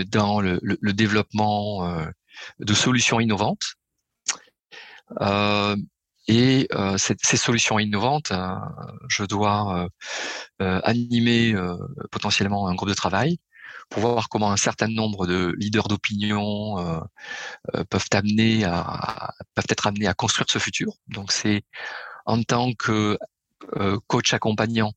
[0.07, 2.01] dans le, le, le développement
[2.59, 3.75] de solutions innovantes.
[5.21, 5.75] Euh,
[6.27, 8.55] et euh, ces, solutions innovantes, euh,
[9.09, 9.89] je dois
[10.59, 11.53] animer
[12.11, 13.39] potentiellement un groupe de travail
[13.89, 17.01] pour voir comment un certain nombre de leaders d'opinion
[17.89, 20.93] peuvent être amenés à construire ce futur.
[21.09, 21.63] Donc c'est
[22.25, 23.17] en tant que
[24.07, 24.93] coach accompagnant,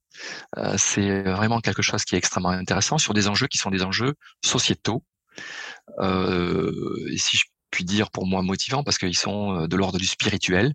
[0.77, 4.15] c'est vraiment quelque chose qui est extrêmement intéressant sur des enjeux qui sont des enjeux
[4.45, 5.03] sociétaux.
[5.99, 10.05] Et si je puis dire pour moi motivants parce qu'ils sont euh, de l'ordre du
[10.05, 10.73] spirituel.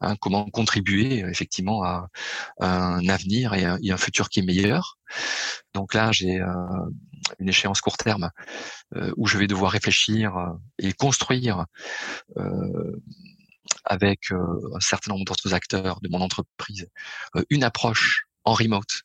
[0.00, 2.08] Hein, comment contribuer effectivement à,
[2.58, 4.98] un avenir et un, futur qui est meilleur.
[5.74, 6.54] Donc là, j'ai euh,
[7.38, 8.30] une échéance court terme
[8.96, 10.32] euh, où je vais devoir réfléchir
[10.78, 11.64] et construire
[13.84, 16.88] avec un certain nombre d'autres acteurs de mon entreprise
[17.48, 19.02] une approche en remote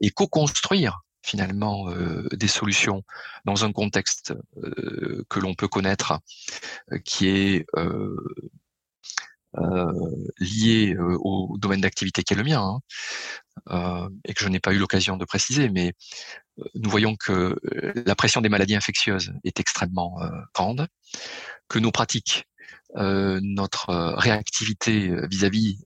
[0.00, 3.02] et co-construire finalement euh, des solutions
[3.44, 6.18] dans un contexte euh, que l'on peut connaître,
[6.92, 7.66] euh, qui est
[10.38, 12.80] lié au domaine d'activité qui est le mien,
[13.66, 15.94] hein, et que je n'ai pas eu l'occasion de préciser, mais
[16.74, 17.58] nous voyons que
[18.06, 20.20] la pression des maladies infectieuses est extrêmement
[20.54, 20.86] grande,
[21.68, 22.46] que nos pratiques
[22.96, 25.78] euh, notre réactivité vis-à-vis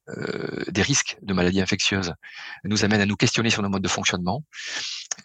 [0.68, 2.14] des risques de maladies infectieuses
[2.64, 4.44] nous amène à nous questionner sur nos modes de fonctionnement.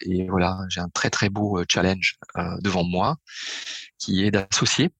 [0.01, 2.17] Et voilà, j'ai un très très beau challenge
[2.61, 3.17] devant moi
[3.99, 4.91] qui est d'associer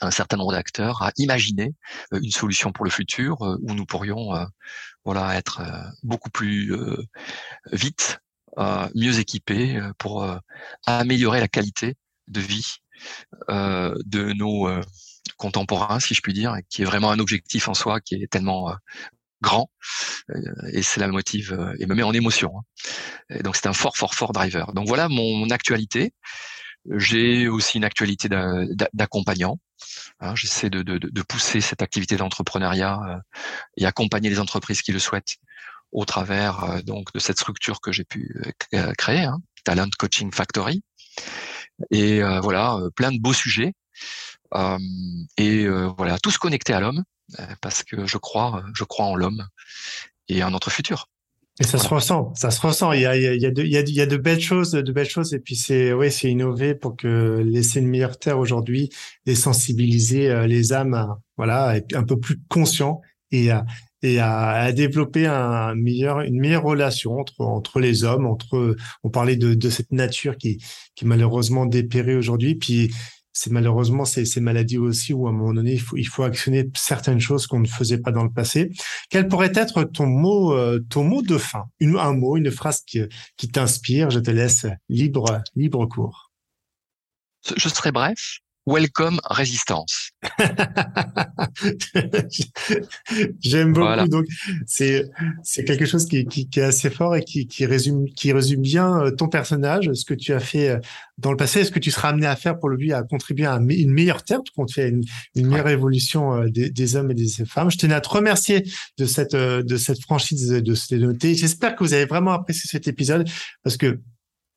[0.00, 1.74] un certain nombre d'acteurs à imaginer
[2.12, 4.46] une solution pour le futur où nous pourrions
[5.04, 5.62] voilà être
[6.02, 6.76] beaucoup plus
[7.72, 8.18] vite,
[8.94, 10.28] mieux équipés pour
[10.86, 11.96] améliorer la qualité
[12.28, 12.76] de vie
[13.48, 14.68] de nos
[15.36, 18.70] contemporain, si je puis dire, qui est vraiment un objectif en soi, qui est tellement
[18.70, 18.74] euh,
[19.40, 19.70] grand,
[20.30, 20.40] euh,
[20.72, 22.52] et c'est la motive euh, et me met en émotion.
[22.58, 22.62] Hein.
[23.30, 24.72] Et donc c'est un fort, fort, fort driver.
[24.72, 26.12] Donc voilà mon actualité.
[26.96, 28.28] J'ai aussi une actualité
[28.94, 29.58] d'accompagnant.
[30.20, 30.34] Hein.
[30.34, 33.20] J'essaie de, de, de, pousser cette activité d'entrepreneuriat
[33.76, 35.36] et accompagner les entreprises qui le souhaitent
[35.92, 38.42] au travers donc de cette structure que j'ai pu
[38.96, 40.82] créer, hein, Talent Coaching Factory.
[41.90, 43.74] Et voilà, plein de beaux sujets
[45.36, 47.04] et euh, voilà, tous connectés à l'homme,
[47.38, 49.46] euh, parce que je crois, je crois en l'homme
[50.28, 51.08] et en notre futur.
[51.60, 52.92] Et ça se ressent, ça se ressent.
[52.92, 54.40] Il y a, il y a, de, il y a, il y a de belles
[54.40, 55.34] choses, de belles choses.
[55.34, 58.90] Et puis c'est, ouais, c'est innover pour que laisser une meilleure terre aujourd'hui
[59.26, 63.00] et sensibiliser les âmes, à, voilà, être un peu plus conscients
[63.32, 63.66] et à,
[64.02, 68.76] et à, à, développer un meilleur, une meilleure relation entre entre les hommes, entre.
[69.02, 70.62] On parlait de, de cette nature qui
[70.94, 72.54] qui malheureusement dépérit aujourd'hui.
[72.54, 72.92] Puis
[73.38, 77.20] c'est malheureusement ces, ces, maladies aussi où à un moment donné il faut, actionner certaines
[77.20, 78.72] choses qu'on ne faisait pas dans le passé.
[79.10, 83.02] Quel pourrait être ton mot, euh, ton mot de fin, un mot, une phrase qui,
[83.36, 86.32] qui t'inspire Je te laisse libre, libre cours.
[87.56, 88.40] Je serai bref.
[88.68, 90.10] Welcome Résistance.
[93.40, 94.08] J'aime beaucoup.
[94.08, 94.26] Donc
[94.66, 95.08] c'est
[95.42, 98.60] c'est quelque chose qui, qui, qui, est assez fort et qui, qui résume qui résume
[98.60, 100.78] bien euh, ton personnage, ce que tu as fait euh,
[101.16, 103.56] dans le passé, ce que tu seras amené à faire pour lui à contribuer à
[103.56, 105.02] une meilleure terre, qu'on te fait une,
[105.34, 107.70] une meilleure évolution euh, des, des, hommes et des femmes.
[107.70, 108.64] Je tenais à te remercier
[108.98, 110.74] de cette de cette franchise de, de
[111.34, 113.26] J'espère que vous avez vraiment apprécié cet épisode
[113.62, 113.98] parce que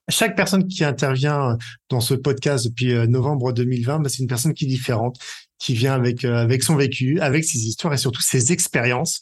[0.10, 1.58] chaque personne qui intervient
[1.90, 5.18] dans ce podcast depuis euh, novembre 2020, bah, c'est une personne qui est différente,
[5.60, 9.20] qui vient avec euh, avec son vécu, avec ses histoires et surtout ses expériences.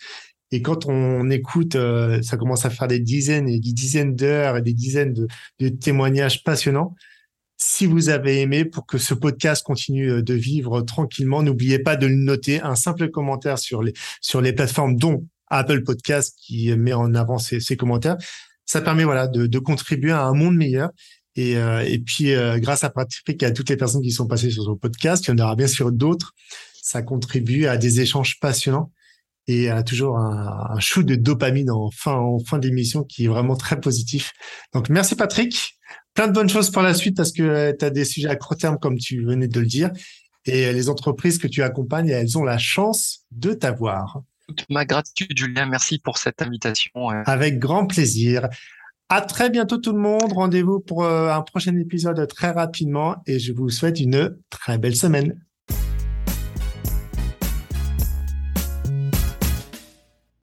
[0.52, 4.58] Et quand on écoute, euh, ça commence à faire des dizaines et des dizaines d'heures
[4.58, 5.28] et des dizaines de,
[5.60, 6.96] de, témoignages passionnants.
[7.58, 12.08] Si vous avez aimé, pour que ce podcast continue de vivre tranquillement, n'oubliez pas de
[12.08, 16.94] le noter, un simple commentaire sur les sur les plateformes dont Apple Podcast qui met
[16.94, 18.18] en avant ses, ses commentaires
[18.70, 20.92] ça permet voilà de, de contribuer à un monde meilleur.
[21.36, 24.28] Et, euh, et puis, euh, grâce à Patrick et à toutes les personnes qui sont
[24.28, 26.34] passées sur son podcast, il y en aura bien sûr d'autres.
[26.84, 28.92] Ça contribue à des échanges passionnants
[29.48, 33.28] et à toujours un, un shoot de dopamine en fin, en fin d'émission qui est
[33.28, 34.34] vraiment très positif.
[34.72, 35.80] Donc, merci Patrick.
[36.14, 38.36] Plein de bonnes choses pour la suite parce que euh, tu as des sujets à
[38.36, 39.90] court terme comme tu venais de le dire.
[40.46, 44.22] Et les entreprises que tu accompagnes, elles ont la chance de t'avoir
[44.70, 45.66] ma gratitude, Julien.
[45.66, 47.10] Merci pour cette invitation.
[47.26, 48.48] Avec grand plaisir.
[49.10, 50.32] À très bientôt tout le monde.
[50.34, 54.96] Rendez-vous pour euh, un prochain épisode très rapidement et je vous souhaite une très belle
[54.96, 55.40] semaine.